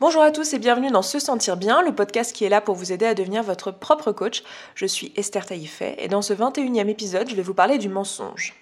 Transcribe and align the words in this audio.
Bonjour 0.00 0.22
à 0.22 0.30
tous 0.30 0.54
et 0.54 0.60
bienvenue 0.60 0.92
dans 0.92 1.02
Se 1.02 1.18
Sentir 1.18 1.56
Bien, 1.56 1.82
le 1.82 1.92
podcast 1.92 2.32
qui 2.32 2.44
est 2.44 2.48
là 2.48 2.60
pour 2.60 2.76
vous 2.76 2.92
aider 2.92 3.04
à 3.04 3.14
devenir 3.14 3.42
votre 3.42 3.72
propre 3.72 4.12
coach. 4.12 4.44
Je 4.76 4.86
suis 4.86 5.12
Esther 5.16 5.44
Taïfet 5.44 5.96
et 5.98 6.06
dans 6.06 6.22
ce 6.22 6.32
21e 6.32 6.86
épisode, 6.86 7.28
je 7.28 7.34
vais 7.34 7.42
vous 7.42 7.52
parler 7.52 7.78
du 7.78 7.88
mensonge. 7.88 8.54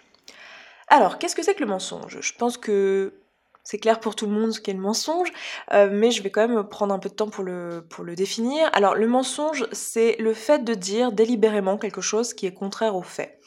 Alors, 0.88 1.18
qu'est-ce 1.18 1.36
que 1.36 1.42
c'est 1.42 1.52
que 1.52 1.60
le 1.60 1.66
mensonge? 1.66 2.20
Je 2.22 2.32
pense 2.32 2.56
que 2.56 3.12
c'est 3.64 3.76
clair 3.76 4.00
pour 4.00 4.16
tout 4.16 4.24
le 4.24 4.32
monde 4.32 4.52
ce 4.52 4.62
qu'est 4.62 4.72
le 4.72 4.78
mensonge, 4.78 5.30
euh, 5.74 5.90
mais 5.92 6.10
je 6.10 6.22
vais 6.22 6.30
quand 6.30 6.48
même 6.48 6.64
prendre 6.64 6.94
un 6.94 6.98
peu 6.98 7.10
de 7.10 7.14
temps 7.14 7.28
pour 7.28 7.44
le, 7.44 7.84
définir. 8.16 8.70
Alors, 8.72 8.94
le 8.94 9.06
mensonge, 9.06 9.66
c'est 9.72 10.16
le 10.18 10.32
fait 10.32 10.64
de 10.64 10.72
dire 10.72 11.12
délibérément 11.12 11.76
quelque 11.76 12.00
chose 12.00 12.32
qui 12.32 12.46
est 12.46 12.54
contraire 12.54 12.96
aux 12.96 13.02
faits. 13.02 13.38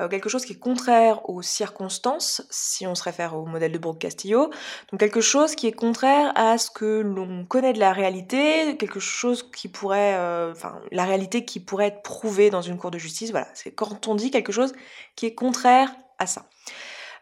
Euh, 0.00 0.08
quelque 0.08 0.28
chose 0.28 0.44
qui 0.44 0.54
est 0.54 0.58
contraire 0.58 1.28
aux 1.28 1.42
circonstances, 1.42 2.42
si 2.50 2.86
on 2.86 2.94
se 2.94 3.02
réfère 3.02 3.36
au 3.36 3.44
modèle 3.44 3.72
de 3.72 3.78
Brooke-Castillo, 3.78 4.50
donc 4.90 5.00
quelque 5.00 5.20
chose 5.20 5.54
qui 5.54 5.66
est 5.66 5.72
contraire 5.72 6.32
à 6.36 6.56
ce 6.58 6.70
que 6.70 7.00
l'on 7.00 7.44
connaît 7.44 7.72
de 7.72 7.78
la 7.78 7.92
réalité, 7.92 8.76
quelque 8.78 9.00
chose 9.00 9.50
qui 9.50 9.68
pourrait, 9.68 10.14
euh, 10.16 10.54
la 10.90 11.04
réalité 11.04 11.44
qui 11.44 11.60
pourrait 11.60 11.88
être 11.88 12.02
prouvée 12.02 12.50
dans 12.50 12.62
une 12.62 12.78
cour 12.78 12.90
de 12.90 12.98
justice, 12.98 13.30
voilà, 13.30 13.48
c'est 13.54 13.72
quand 13.72 14.08
on 14.08 14.14
dit 14.14 14.30
quelque 14.30 14.52
chose 14.52 14.72
qui 15.16 15.26
est 15.26 15.34
contraire 15.34 15.94
à 16.18 16.26
ça. 16.26 16.46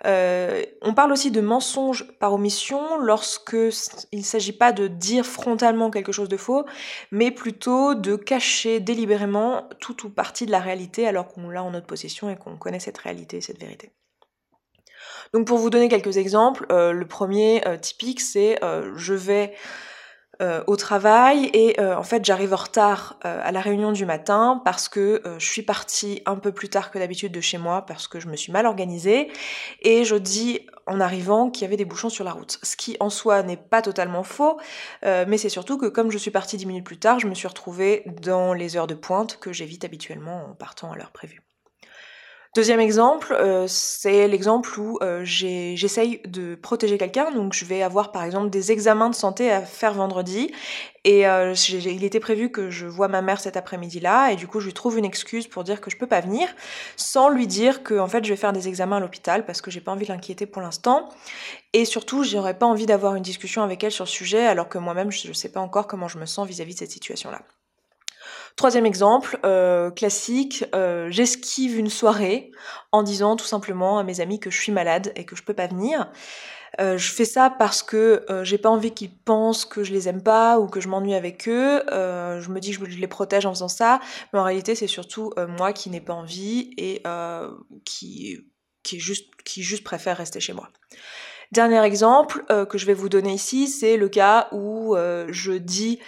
Euh, 0.06 0.64
on 0.82 0.94
parle 0.94 1.12
aussi 1.12 1.30
de 1.30 1.40
mensonge 1.40 2.06
par 2.18 2.32
omission 2.32 2.98
lorsque 2.98 3.56
il 4.12 4.18
ne 4.18 4.24
s'agit 4.24 4.52
pas 4.52 4.72
de 4.72 4.86
dire 4.86 5.26
frontalement 5.26 5.90
quelque 5.90 6.12
chose 6.12 6.28
de 6.28 6.36
faux, 6.36 6.64
mais 7.10 7.30
plutôt 7.30 7.94
de 7.94 8.16
cacher 8.16 8.80
délibérément 8.80 9.68
tout 9.80 10.06
ou 10.06 10.10
partie 10.10 10.46
de 10.46 10.52
la 10.52 10.60
réalité 10.60 11.06
alors 11.06 11.28
qu'on 11.28 11.50
l'a 11.50 11.62
en 11.62 11.72
notre 11.72 11.86
possession 11.86 12.30
et 12.30 12.36
qu'on 12.36 12.56
connaît 12.56 12.80
cette 12.80 12.98
réalité, 12.98 13.40
cette 13.40 13.60
vérité. 13.60 13.90
Donc 15.34 15.46
pour 15.46 15.58
vous 15.58 15.70
donner 15.70 15.88
quelques 15.88 16.16
exemples, 16.16 16.66
euh, 16.70 16.92
le 16.92 17.06
premier 17.06 17.66
euh, 17.66 17.76
typique 17.76 18.20
c'est 18.20 18.60
je 18.94 19.14
vais 19.14 19.54
euh, 20.40 20.62
au 20.68 20.76
travail 20.76 21.50
et 21.52 21.80
euh, 21.80 21.96
en 21.96 22.04
fait 22.04 22.24
j'arrive 22.24 22.54
en 22.54 22.58
retard 22.58 23.16
euh, 23.24 23.40
à 23.42 23.50
la 23.50 23.60
réunion 23.60 23.90
du 23.90 24.06
matin 24.06 24.62
parce 24.64 24.88
que 24.88 25.20
je 25.36 25.44
suis 25.44 25.62
partie 25.62 26.22
un 26.26 26.36
peu 26.36 26.52
plus 26.52 26.68
tard 26.68 26.92
que 26.92 26.98
d'habitude 27.00 27.32
de 27.32 27.40
chez 27.40 27.58
moi 27.58 27.84
parce 27.84 28.06
que 28.06 28.20
je 28.20 28.28
me 28.28 28.36
suis 28.36 28.52
mal 28.52 28.64
organisée 28.64 29.32
et 29.82 30.04
je 30.04 30.14
dis 30.14 30.60
en 30.86 31.00
arrivant 31.00 31.50
qu'il 31.50 31.62
y 31.62 31.64
avait 31.64 31.76
des 31.76 31.84
bouchons 31.84 32.08
sur 32.08 32.24
la 32.24 32.30
route. 32.30 32.60
Ce 32.62 32.76
qui 32.76 32.96
en 33.00 33.10
soi 33.10 33.42
n'est 33.42 33.56
pas 33.56 33.82
totalement 33.82 34.22
faux, 34.22 34.58
mais 35.02 35.38
c'est 35.38 35.48
surtout 35.48 35.76
que 35.76 35.86
comme 35.86 36.10
je 36.10 36.18
suis 36.18 36.30
partie 36.30 36.56
10 36.56 36.66
minutes 36.66 36.86
plus 36.86 36.98
tard, 36.98 37.18
je 37.18 37.26
me 37.26 37.34
suis 37.34 37.48
retrouvée 37.48 38.04
dans 38.22 38.54
les 38.54 38.76
heures 38.76 38.86
de 38.86 38.94
pointe 38.94 39.38
que 39.38 39.52
j'évite 39.52 39.84
habituellement 39.84 40.46
en 40.50 40.54
partant 40.54 40.92
à 40.92 40.96
l'heure 40.96 41.12
prévue. 41.12 41.47
Deuxième 42.58 42.80
exemple, 42.80 43.36
euh, 43.38 43.66
c'est 43.68 44.26
l'exemple 44.26 44.80
où 44.80 44.98
euh, 45.00 45.20
j'essaye 45.22 46.20
de 46.26 46.56
protéger 46.56 46.98
quelqu'un. 46.98 47.30
Donc 47.30 47.52
je 47.52 47.64
vais 47.64 47.84
avoir 47.84 48.10
par 48.10 48.24
exemple 48.24 48.50
des 48.50 48.72
examens 48.72 49.10
de 49.10 49.14
santé 49.14 49.52
à 49.52 49.62
faire 49.62 49.94
vendredi. 49.94 50.50
Et 51.04 51.28
euh, 51.28 51.54
il 51.70 52.02
était 52.02 52.18
prévu 52.18 52.50
que 52.50 52.68
je 52.68 52.86
vois 52.86 53.06
ma 53.06 53.22
mère 53.22 53.40
cet 53.40 53.56
après-midi-là. 53.56 54.32
Et 54.32 54.34
du 54.34 54.48
coup, 54.48 54.58
je 54.58 54.66
lui 54.66 54.72
trouve 54.72 54.98
une 54.98 55.04
excuse 55.04 55.46
pour 55.46 55.62
dire 55.62 55.80
que 55.80 55.88
je 55.88 55.96
peux 55.96 56.08
pas 56.08 56.20
venir, 56.20 56.48
sans 56.96 57.28
lui 57.28 57.46
dire 57.46 57.84
que 57.84 57.96
en 57.96 58.08
fait 58.08 58.24
je 58.24 58.30
vais 58.30 58.36
faire 58.36 58.52
des 58.52 58.66
examens 58.66 58.96
à 58.96 59.00
l'hôpital 59.00 59.46
parce 59.46 59.62
que 59.62 59.70
j'ai 59.70 59.80
pas 59.80 59.92
envie 59.92 60.06
de 60.06 60.10
l'inquiéter 60.10 60.44
pour 60.44 60.60
l'instant. 60.60 61.10
Et 61.74 61.84
surtout, 61.84 62.24
j'aurais 62.24 62.58
pas 62.58 62.66
envie 62.66 62.86
d'avoir 62.86 63.14
une 63.14 63.22
discussion 63.22 63.62
avec 63.62 63.84
elle 63.84 63.92
sur 63.92 64.04
le 64.04 64.10
sujet 64.10 64.44
alors 64.44 64.68
que 64.68 64.78
moi-même 64.78 65.12
je 65.12 65.28
ne 65.28 65.32
sais 65.32 65.52
pas 65.52 65.60
encore 65.60 65.86
comment 65.86 66.08
je 66.08 66.18
me 66.18 66.26
sens 66.26 66.48
vis 66.48 66.60
à 66.60 66.64
-vis 66.64 66.74
de 66.74 66.78
cette 66.78 66.90
situation-là. 66.90 67.40
Troisième 68.58 68.86
exemple, 68.86 69.38
euh, 69.46 69.92
classique, 69.92 70.64
euh, 70.74 71.06
j'esquive 71.12 71.78
une 71.78 71.88
soirée 71.88 72.50
en 72.90 73.04
disant 73.04 73.36
tout 73.36 73.44
simplement 73.44 74.00
à 74.00 74.02
mes 74.02 74.20
amis 74.20 74.40
que 74.40 74.50
je 74.50 74.60
suis 74.60 74.72
malade 74.72 75.12
et 75.14 75.24
que 75.24 75.36
je 75.36 75.44
peux 75.44 75.54
pas 75.54 75.68
venir. 75.68 76.10
Euh, 76.80 76.98
je 76.98 77.12
fais 77.12 77.24
ça 77.24 77.50
parce 77.50 77.84
que 77.84 78.26
j'ai 78.42 78.58
pas 78.58 78.68
envie 78.68 78.90
qu'ils 78.90 79.16
pensent 79.16 79.64
que 79.64 79.84
je 79.84 79.92
les 79.92 80.08
aime 80.08 80.24
pas 80.24 80.58
ou 80.58 80.66
que 80.66 80.80
je 80.80 80.88
m'ennuie 80.88 81.14
avec 81.14 81.48
eux. 81.48 81.82
je 81.88 82.48
me 82.48 82.58
dis 82.58 82.76
que 82.76 82.90
je 82.90 82.98
les 82.98 83.06
protège 83.06 83.46
en 83.46 83.54
faisant 83.54 83.68
ça, 83.68 84.00
mais 84.32 84.40
en 84.40 84.44
réalité 84.44 84.74
c'est 84.74 84.88
surtout 84.88 85.32
moi 85.56 85.72
qui 85.72 85.88
n'ai 85.88 86.00
pas 86.00 86.14
envie 86.14 86.74
et 86.76 87.04
qui, 87.84 88.38
qui, 88.82 88.98
juste, 88.98 89.30
qui 89.44 89.62
juste 89.62 89.84
préfère 89.84 90.16
rester 90.16 90.40
chez 90.40 90.52
moi. 90.52 90.68
Dernier 91.52 91.82
exemple 91.84 92.44
que 92.68 92.76
je 92.76 92.86
vais 92.86 92.94
vous 92.94 93.08
donner 93.08 93.34
ici, 93.34 93.68
c'est 93.68 93.96
le 93.96 94.08
cas 94.08 94.48
où 94.50 94.96
je 95.28 95.52
dis 95.52 96.00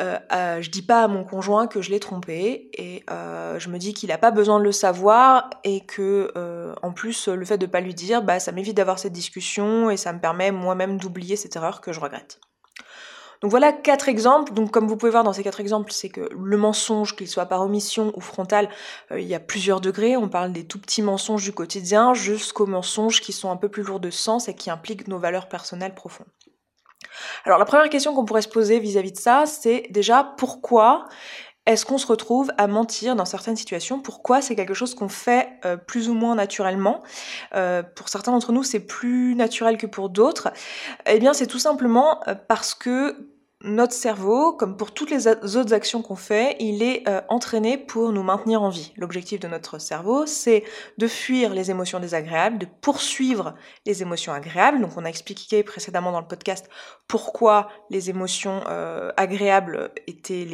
euh, 0.00 0.18
euh, 0.32 0.62
je 0.62 0.70
dis 0.70 0.82
pas 0.82 1.04
à 1.04 1.08
mon 1.08 1.24
conjoint 1.24 1.66
que 1.66 1.82
je 1.82 1.90
l'ai 1.90 2.00
trompé 2.00 2.70
et 2.74 3.04
euh, 3.10 3.58
je 3.58 3.68
me 3.68 3.78
dis 3.78 3.94
qu'il 3.94 4.10
a 4.12 4.18
pas 4.18 4.30
besoin 4.30 4.58
de 4.58 4.64
le 4.64 4.72
savoir 4.72 5.50
et 5.64 5.80
que 5.80 6.32
en 6.82 6.92
plus 6.92 7.28
le 7.28 7.44
fait 7.44 7.58
de 7.58 7.66
pas 7.66 7.80
lui 7.80 7.94
dire, 7.94 8.22
bah 8.22 8.40
ça 8.40 8.52
m'évite 8.52 8.76
d'avoir 8.76 8.98
cette 8.98 9.12
discussion 9.12 9.90
et 9.90 9.96
ça 9.96 10.12
me 10.12 10.20
permet 10.20 10.50
moi-même 10.50 10.98
d'oublier 10.98 11.36
cette 11.36 11.56
erreur 11.56 11.80
que 11.80 11.92
je 11.92 12.00
regrette. 12.00 12.40
Donc 13.40 13.50
voilà 13.50 13.72
quatre 13.72 14.08
exemples. 14.08 14.52
Donc 14.52 14.70
comme 14.70 14.86
vous 14.86 14.96
pouvez 14.96 15.10
voir 15.10 15.24
dans 15.24 15.32
ces 15.32 15.42
quatre 15.42 15.60
exemples, 15.60 15.92
c'est 15.92 16.08
que 16.08 16.28
le 16.32 16.56
mensonge, 16.56 17.16
qu'il 17.16 17.26
soit 17.26 17.46
par 17.46 17.60
omission 17.62 18.12
ou 18.14 18.20
frontal, 18.20 18.68
il 19.10 19.24
y 19.24 19.34
a 19.34 19.40
plusieurs 19.40 19.80
degrés. 19.80 20.16
On 20.16 20.28
parle 20.28 20.52
des 20.52 20.64
tout 20.64 20.78
petits 20.78 21.02
mensonges 21.02 21.42
du 21.42 21.52
quotidien 21.52 22.14
jusqu'aux 22.14 22.66
mensonges 22.66 23.20
qui 23.20 23.32
sont 23.32 23.50
un 23.50 23.56
peu 23.56 23.68
plus 23.68 23.82
lourds 23.82 24.00
de 24.00 24.10
sens 24.10 24.48
et 24.48 24.54
qui 24.54 24.70
impliquent 24.70 25.08
nos 25.08 25.18
valeurs 25.18 25.48
personnelles 25.48 25.94
profondes. 25.94 26.28
Alors 27.44 27.58
la 27.58 27.64
première 27.64 27.88
question 27.88 28.14
qu'on 28.14 28.24
pourrait 28.24 28.42
se 28.42 28.48
poser 28.48 28.78
vis-à-vis 28.78 29.12
de 29.12 29.18
ça, 29.18 29.44
c'est 29.46 29.86
déjà 29.90 30.34
pourquoi 30.36 31.06
est-ce 31.64 31.86
qu'on 31.86 31.98
se 31.98 32.06
retrouve 32.06 32.50
à 32.58 32.66
mentir 32.66 33.14
dans 33.14 33.24
certaines 33.24 33.54
situations? 33.54 34.00
Pourquoi 34.00 34.42
c'est 34.42 34.56
quelque 34.56 34.74
chose 34.74 34.96
qu'on 34.96 35.08
fait 35.08 35.48
euh, 35.64 35.76
plus 35.76 36.08
ou 36.08 36.14
moins 36.14 36.34
naturellement? 36.34 37.02
Euh, 37.54 37.84
Pour 37.84 38.08
certains 38.08 38.32
d'entre 38.32 38.50
nous, 38.50 38.64
c'est 38.64 38.80
plus 38.80 39.36
naturel 39.36 39.76
que 39.76 39.86
pour 39.86 40.08
d'autres. 40.08 40.52
Eh 41.06 41.20
bien, 41.20 41.32
c'est 41.32 41.46
tout 41.46 41.60
simplement 41.60 42.20
euh, 42.26 42.34
parce 42.34 42.74
que 42.74 43.31
notre 43.64 43.92
cerveau, 43.92 44.52
comme 44.52 44.76
pour 44.76 44.92
toutes 44.92 45.10
les 45.10 45.28
autres 45.28 45.72
actions 45.72 46.02
qu'on 46.02 46.16
fait, 46.16 46.56
il 46.58 46.82
est 46.82 47.08
euh, 47.08 47.20
entraîné 47.28 47.78
pour 47.78 48.12
nous 48.12 48.22
maintenir 48.22 48.62
en 48.62 48.70
vie. 48.70 48.92
L'objectif 48.96 49.38
de 49.40 49.46
notre 49.46 49.78
cerveau, 49.78 50.26
c'est 50.26 50.64
de 50.98 51.06
fuir 51.06 51.54
les 51.54 51.70
émotions 51.70 52.00
désagréables, 52.00 52.58
de 52.58 52.66
poursuivre 52.80 53.54
les 53.86 54.02
émotions 54.02 54.32
agréables. 54.32 54.80
Donc 54.80 54.90
on 54.96 55.04
a 55.04 55.08
expliqué 55.08 55.62
précédemment 55.62 56.12
dans 56.12 56.20
le 56.20 56.26
podcast 56.26 56.68
pourquoi 57.06 57.68
les 57.90 58.10
émotions 58.10 58.62
euh, 58.68 59.12
agréables 59.16 59.92
étaient 60.06 60.44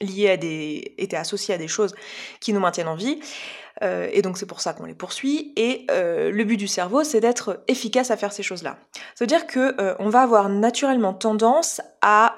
liées 0.00 0.30
à 0.30 0.36
des, 0.36 0.94
étaient 0.98 1.16
associées 1.16 1.54
à 1.54 1.58
des 1.58 1.68
choses 1.68 1.94
qui 2.40 2.52
nous 2.52 2.60
maintiennent 2.60 2.88
en 2.88 2.96
vie. 2.96 3.20
Euh, 3.82 4.08
et 4.12 4.22
donc 4.22 4.38
c'est 4.38 4.46
pour 4.46 4.60
ça 4.60 4.72
qu'on 4.72 4.84
les 4.84 4.94
poursuit. 4.94 5.52
Et 5.56 5.86
euh, 5.90 6.30
le 6.30 6.44
but 6.44 6.56
du 6.56 6.68
cerveau, 6.68 7.04
c'est 7.04 7.20
d'être 7.20 7.62
efficace 7.68 8.10
à 8.10 8.16
faire 8.16 8.32
ces 8.32 8.42
choses-là. 8.42 8.78
Ça 9.14 9.24
veut 9.24 9.26
dire 9.26 9.46
que 9.46 9.80
euh, 9.80 9.94
on 9.98 10.08
va 10.08 10.22
avoir 10.22 10.48
naturellement 10.48 11.14
tendance 11.14 11.80
à 12.02 12.34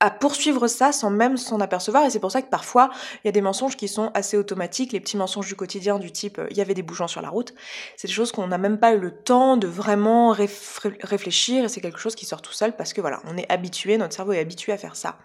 à 0.00 0.10
poursuivre 0.10 0.68
ça 0.68 0.92
sans 0.92 1.10
même 1.10 1.36
s'en 1.36 1.60
apercevoir 1.60 2.04
et 2.04 2.10
c'est 2.10 2.20
pour 2.20 2.30
ça 2.30 2.42
que 2.42 2.48
parfois 2.48 2.90
il 3.24 3.26
y 3.26 3.28
a 3.28 3.32
des 3.32 3.40
mensonges 3.40 3.76
qui 3.76 3.88
sont 3.88 4.10
assez 4.14 4.36
automatiques, 4.36 4.92
les 4.92 5.00
petits 5.00 5.16
mensonges 5.16 5.48
du 5.48 5.56
quotidien 5.56 5.98
du 5.98 6.12
type 6.12 6.40
il 6.50 6.56
y 6.56 6.60
avait 6.60 6.74
des 6.74 6.82
bouchons 6.82 7.08
sur 7.08 7.22
la 7.22 7.30
route, 7.30 7.54
c'est 7.96 8.08
des 8.08 8.14
choses 8.14 8.32
qu'on 8.32 8.46
n'a 8.46 8.58
même 8.58 8.78
pas 8.78 8.92
eu 8.92 8.98
le 8.98 9.10
temps 9.10 9.56
de 9.56 9.66
vraiment 9.66 10.30
réfléchir 10.30 11.64
et 11.64 11.68
c'est 11.68 11.80
quelque 11.80 11.98
chose 11.98 12.14
qui 12.14 12.26
sort 12.26 12.42
tout 12.42 12.52
seul 12.52 12.76
parce 12.76 12.92
que 12.92 13.00
voilà, 13.00 13.20
on 13.24 13.36
est 13.36 13.50
habitué, 13.50 13.98
notre 13.98 14.14
cerveau 14.14 14.32
est 14.32 14.40
habitué 14.40 14.72
à 14.72 14.78
faire 14.78 14.96
ça. 14.96 15.18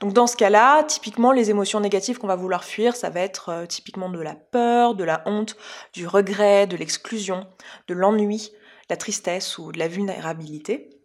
Donc 0.00 0.12
dans 0.12 0.26
ce 0.26 0.36
cas-là, 0.36 0.84
typiquement 0.84 1.32
les 1.32 1.50
émotions 1.50 1.80
négatives 1.80 2.18
qu'on 2.18 2.26
va 2.26 2.36
vouloir 2.36 2.64
fuir, 2.64 2.96
ça 2.96 3.10
va 3.10 3.20
être 3.20 3.48
euh, 3.50 3.66
typiquement 3.66 4.10
de 4.10 4.20
la 4.20 4.34
peur, 4.34 4.94
de 4.94 5.04
la 5.04 5.22
honte, 5.26 5.56
du 5.92 6.06
regret, 6.06 6.66
de 6.66 6.76
l'exclusion, 6.76 7.46
de 7.88 7.94
l'ennui, 7.94 8.52
la 8.88 8.96
tristesse 8.96 9.58
ou 9.58 9.72
de 9.72 9.78
la 9.78 9.88
vulnérabilité. 9.88 10.99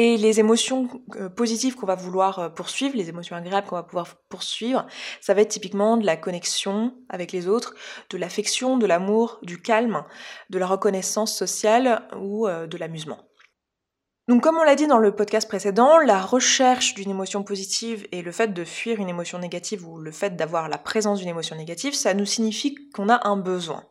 Et 0.00 0.16
les 0.16 0.38
émotions 0.38 0.88
euh, 1.16 1.28
positives 1.28 1.74
qu'on 1.74 1.84
va 1.84 1.96
vouloir 1.96 2.38
euh, 2.38 2.48
poursuivre, 2.48 2.96
les 2.96 3.08
émotions 3.08 3.34
agréables 3.34 3.66
qu'on 3.66 3.74
va 3.74 3.82
pouvoir 3.82 4.14
poursuivre, 4.28 4.86
ça 5.20 5.34
va 5.34 5.40
être 5.40 5.48
typiquement 5.48 5.96
de 5.96 6.06
la 6.06 6.16
connexion 6.16 6.94
avec 7.08 7.32
les 7.32 7.48
autres, 7.48 7.74
de 8.08 8.16
l'affection, 8.16 8.78
de 8.78 8.86
l'amour, 8.86 9.40
du 9.42 9.60
calme, 9.60 10.04
de 10.50 10.58
la 10.60 10.68
reconnaissance 10.68 11.36
sociale 11.36 12.08
ou 12.16 12.46
euh, 12.46 12.68
de 12.68 12.78
l'amusement. 12.78 13.18
Donc 14.28 14.44
comme 14.44 14.56
on 14.56 14.62
l'a 14.62 14.76
dit 14.76 14.86
dans 14.86 14.98
le 14.98 15.16
podcast 15.16 15.48
précédent, 15.48 15.98
la 15.98 16.22
recherche 16.22 16.94
d'une 16.94 17.10
émotion 17.10 17.42
positive 17.42 18.06
et 18.12 18.22
le 18.22 18.30
fait 18.30 18.54
de 18.54 18.62
fuir 18.62 19.00
une 19.00 19.08
émotion 19.08 19.40
négative 19.40 19.84
ou 19.84 19.98
le 19.98 20.12
fait 20.12 20.36
d'avoir 20.36 20.68
la 20.68 20.78
présence 20.78 21.18
d'une 21.18 21.28
émotion 21.28 21.56
négative, 21.56 21.94
ça 21.94 22.14
nous 22.14 22.26
signifie 22.26 22.76
qu'on 22.94 23.08
a 23.08 23.26
un 23.26 23.36
besoin. 23.36 23.82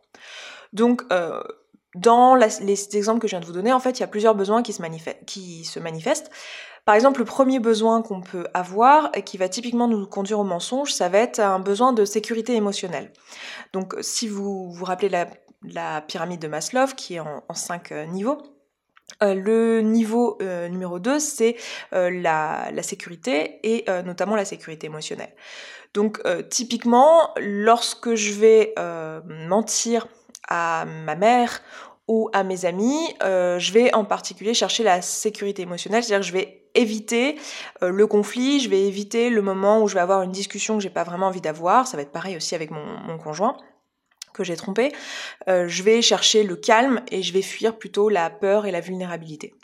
Donc 0.72 1.04
dans 1.98 2.36
les 2.36 2.98
exemples 2.98 3.20
que 3.20 3.28
je 3.28 3.32
viens 3.32 3.40
de 3.40 3.46
vous 3.46 3.54
donner, 3.54 3.74
en 3.74 3.80
fait, 3.80 4.00
il 4.00 4.02
y 4.02 4.04
a 4.04 4.08
plusieurs 4.08 4.36
besoins 4.36 4.62
qui 4.62 4.74
se, 4.74 4.82
manifestent. 5.80 6.32
Par 6.86 6.96
exemple, 6.96 7.20
le 7.20 7.26
premier 7.26 7.60
besoin 7.60 8.02
qu'on 8.02 8.22
peut 8.22 8.48
avoir 8.54 9.10
et 9.14 9.24
qui 9.24 9.38
va 9.38 9.50
typiquement 9.50 9.88
nous 9.88 10.06
conduire 10.06 10.40
au 10.40 10.44
mensonge, 10.44 10.94
ça 10.94 11.10
va 11.10 11.18
être 11.20 11.40
un 11.40 11.60
besoin 11.60 11.94
de 11.94 12.06
sécurité 12.06 12.56
émotionnelle. 12.56 13.12
Donc, 13.74 13.96
si 14.02 14.28
vous 14.28 14.72
vous 14.72 14.86
rappelez 14.86 15.10
la, 15.10 16.02
pyramide 16.02 16.40
de 16.40 16.48
Maslow, 16.48 16.88
qui 16.96 17.16
est 17.16 17.20
en, 17.20 17.44
cinq 17.54 17.92
euh, 17.92 18.06
niveaux, 18.06 18.38
euh, 19.24 19.34
le 19.34 19.82
niveau 19.82 20.38
euh, 20.42 20.68
numéro 20.68 21.00
2, 21.00 21.20
c'est 21.20 21.56
la, 21.92 22.70
sécurité 22.84 23.60
et 23.64 23.86
notamment 24.04 24.36
la 24.36 24.46
sécurité 24.46 24.88
émotionnelle. 24.88 25.34
Donc 25.94 26.22
typiquement, 26.50 27.32
lorsque 27.38 28.14
je 28.14 28.34
vais 28.34 28.76
mentir 29.26 30.08
à 30.48 30.86
ma 30.86 31.16
mère 31.16 31.62
ou 32.08 32.30
à 32.34 32.44
mes 32.44 32.66
amis, 32.66 33.14
euh, 33.24 33.60
je 33.60 33.74
vais 33.74 33.94
en 33.94 34.06
particulier 34.06 34.54
chercher 34.54 34.84
la 34.84 35.02
sécurité 35.02 35.62
émotionnelle, 35.62 36.04
c'est-à-dire 36.04 36.22
que 36.22 36.28
je 36.28 36.34
vais 36.34 36.64
éviter 36.76 37.38
le 37.82 38.06
conflit, 38.06 38.60
je 38.60 38.70
vais 38.70 38.84
éviter 38.84 39.32
le 39.32 39.42
moment 39.42 39.82
où 39.82 39.88
je 39.88 39.96
vais 39.96 40.00
avoir 40.00 40.22
une 40.22 40.32
discussion 40.32 40.78
que 40.78 40.84
j'ai 40.84 40.92
pas 40.92 41.04
vraiment 41.04 41.26
envie 41.26 41.42
d'avoir. 41.42 41.88
Ça 41.88 41.98
va 41.98 42.04
être 42.04 42.12
pareil 42.12 42.38
aussi 42.38 42.54
avec 42.54 42.70
mon, 42.70 43.18
conjoint 43.18 43.58
que 44.32 44.44
j'ai 44.44 44.56
trompé. 44.56 44.92
je 45.48 45.82
vais 45.82 46.04
chercher 46.04 46.44
le 46.44 46.56
calme 46.56 47.02
et 47.10 47.24
je 47.24 47.34
vais 47.34 47.42
fuir 47.42 47.80
plutôt 47.80 48.10
la 48.10 48.30
peur 48.30 48.68
et 48.68 48.72
la 48.72 48.80
vulnérabilité. 48.80 49.56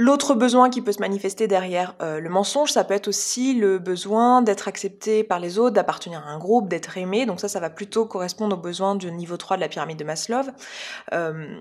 L'autre 0.00 0.36
besoin 0.36 0.70
qui 0.70 0.80
peut 0.80 0.92
se 0.92 1.00
manifester 1.00 1.48
derrière 1.48 1.96
euh, 2.00 2.20
le 2.20 2.28
mensonge, 2.28 2.70
ça 2.70 2.84
peut 2.84 2.94
être 2.94 3.08
aussi 3.08 3.54
le 3.54 3.80
besoin 3.80 4.42
d'être 4.42 4.68
accepté 4.68 5.24
par 5.24 5.40
les 5.40 5.58
autres, 5.58 5.74
d'appartenir 5.74 6.24
à 6.24 6.30
un 6.30 6.38
groupe, 6.38 6.68
d'être 6.68 6.96
aimé. 6.96 7.26
Donc 7.26 7.40
ça, 7.40 7.48
ça 7.48 7.58
va 7.58 7.68
plutôt 7.68 8.06
correspondre 8.06 8.56
aux 8.56 8.60
besoins 8.60 8.94
du 8.94 9.10
niveau 9.10 9.36
3 9.36 9.56
de 9.56 9.62
la 9.62 9.68
pyramide 9.68 9.98
de 9.98 10.04
Maslow. 10.04 10.42
Euh, 11.12 11.58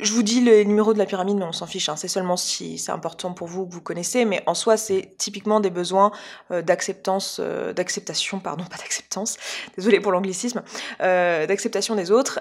je 0.00 0.12
vous 0.12 0.22
dis 0.22 0.40
le 0.40 0.62
numéro 0.64 0.92
de 0.92 0.98
la 0.98 1.06
pyramide, 1.06 1.38
mais 1.38 1.44
on 1.44 1.52
s'en 1.52 1.66
fiche. 1.66 1.88
Hein. 1.88 1.96
C'est 1.96 2.08
seulement 2.08 2.36
si 2.36 2.78
c'est 2.78 2.92
important 2.92 3.32
pour 3.32 3.48
vous 3.48 3.66
que 3.66 3.72
vous 3.72 3.80
connaissez. 3.80 4.24
Mais 4.24 4.42
en 4.46 4.54
soi, 4.54 4.76
c'est 4.76 5.14
typiquement 5.18 5.60
des 5.60 5.70
besoins 5.70 6.12
euh, 6.50 6.62
d'acceptance, 6.62 7.40
d'acceptation, 7.74 8.40
pardon, 8.40 8.64
pas 8.64 8.76
d'acceptance. 8.76 9.36
Désolée 9.76 10.00
pour 10.00 10.12
l'anglicisme, 10.12 10.62
d'acceptation 11.00 11.94
des 11.94 12.10
autres. 12.10 12.40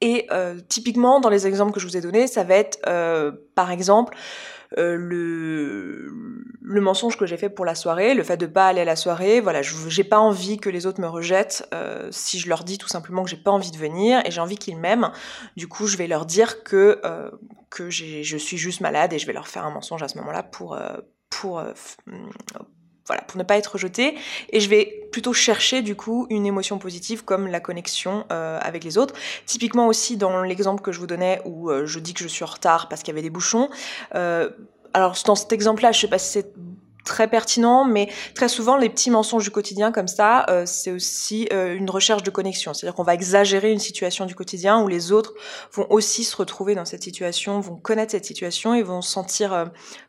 Et 0.00 0.26
euh, 0.30 0.60
typiquement, 0.68 1.20
dans 1.20 1.30
les 1.30 1.46
exemples 1.46 1.72
que 1.72 1.80
je 1.80 1.86
vous 1.86 1.96
ai 1.96 2.00
donnés, 2.00 2.26
ça 2.26 2.44
va 2.44 2.56
être, 2.56 2.78
euh, 2.86 3.32
par 3.54 3.70
exemple, 3.70 4.16
euh, 4.78 4.96
le, 4.96 6.08
le 6.60 6.80
mensonge 6.80 7.16
que 7.16 7.26
j'ai 7.26 7.36
fait 7.36 7.48
pour 7.48 7.64
la 7.64 7.74
soirée, 7.74 8.14
le 8.14 8.22
fait 8.22 8.36
de 8.36 8.46
pas 8.46 8.68
aller 8.68 8.80
à 8.80 8.84
la 8.84 8.96
soirée, 8.96 9.40
voilà, 9.40 9.62
j'ai 9.62 10.04
pas 10.04 10.18
envie 10.18 10.58
que 10.58 10.68
les 10.68 10.86
autres 10.86 11.00
me 11.00 11.08
rejettent 11.08 11.68
euh, 11.74 12.08
si 12.10 12.38
je 12.38 12.48
leur 12.48 12.64
dis 12.64 12.78
tout 12.78 12.88
simplement 12.88 13.22
que 13.24 13.30
j'ai 13.30 13.36
pas 13.36 13.50
envie 13.50 13.70
de 13.70 13.76
venir 13.76 14.20
et 14.24 14.30
j'ai 14.30 14.40
envie 14.40 14.56
qu'ils 14.56 14.78
m'aiment. 14.78 15.10
Du 15.56 15.68
coup, 15.68 15.86
je 15.86 15.96
vais 15.96 16.06
leur 16.06 16.26
dire 16.26 16.62
que 16.64 17.00
euh, 17.04 17.30
que 17.70 17.90
je 17.90 18.36
suis 18.36 18.56
juste 18.56 18.80
malade 18.80 19.12
et 19.12 19.18
je 19.18 19.26
vais 19.26 19.32
leur 19.32 19.48
faire 19.48 19.64
un 19.64 19.70
mensonge 19.70 20.02
à 20.02 20.08
ce 20.08 20.18
moment-là 20.18 20.42
pour 20.42 20.78
pour 21.30 21.62
voilà, 23.06 23.22
pour 23.22 23.38
ne 23.38 23.44
pas 23.44 23.56
être 23.56 23.72
rejeté. 23.72 24.16
Et 24.50 24.60
je 24.60 24.68
vais 24.68 25.08
plutôt 25.12 25.32
chercher 25.32 25.82
du 25.82 25.94
coup 25.94 26.26
une 26.30 26.44
émotion 26.46 26.78
positive 26.78 27.24
comme 27.24 27.46
la 27.46 27.60
connexion 27.60 28.24
euh, 28.32 28.58
avec 28.60 28.84
les 28.84 28.98
autres. 28.98 29.14
Typiquement 29.46 29.86
aussi 29.86 30.16
dans 30.16 30.42
l'exemple 30.42 30.82
que 30.82 30.92
je 30.92 30.98
vous 30.98 31.06
donnais 31.06 31.40
où 31.44 31.70
euh, 31.70 31.86
je 31.86 31.98
dis 31.98 32.14
que 32.14 32.22
je 32.22 32.28
suis 32.28 32.44
en 32.44 32.48
retard 32.48 32.88
parce 32.88 33.02
qu'il 33.02 33.12
y 33.12 33.14
avait 33.14 33.22
des 33.22 33.30
bouchons. 33.30 33.68
Euh, 34.14 34.50
alors 34.92 35.16
dans 35.24 35.34
cet 35.34 35.52
exemple-là, 35.52 35.92
je 35.92 36.00
sais 36.00 36.08
pas 36.08 36.18
si 36.18 36.32
c'est 36.32 36.52
très 37.06 37.28
pertinent, 37.28 37.86
mais 37.86 38.12
très 38.34 38.48
souvent 38.48 38.76
les 38.76 38.90
petits 38.90 39.10
mensonges 39.10 39.44
du 39.44 39.50
quotidien 39.50 39.92
comme 39.92 40.08
ça, 40.08 40.44
euh, 40.50 40.64
c'est 40.66 40.92
aussi 40.92 41.48
euh, 41.52 41.74
une 41.74 41.88
recherche 41.88 42.22
de 42.22 42.30
connexion. 42.30 42.74
C'est-à-dire 42.74 42.94
qu'on 42.94 43.04
va 43.04 43.14
exagérer 43.14 43.72
une 43.72 43.78
situation 43.78 44.26
du 44.26 44.34
quotidien 44.34 44.82
où 44.82 44.88
les 44.88 45.12
autres 45.12 45.32
vont 45.72 45.86
aussi 45.88 46.24
se 46.24 46.36
retrouver 46.36 46.74
dans 46.74 46.84
cette 46.84 47.02
situation, 47.02 47.60
vont 47.60 47.76
connaître 47.76 48.10
cette 48.10 48.26
situation 48.26 48.74
et 48.74 48.82
vont 48.82 49.00
sentir, 49.00 49.54
euh, 49.54 49.64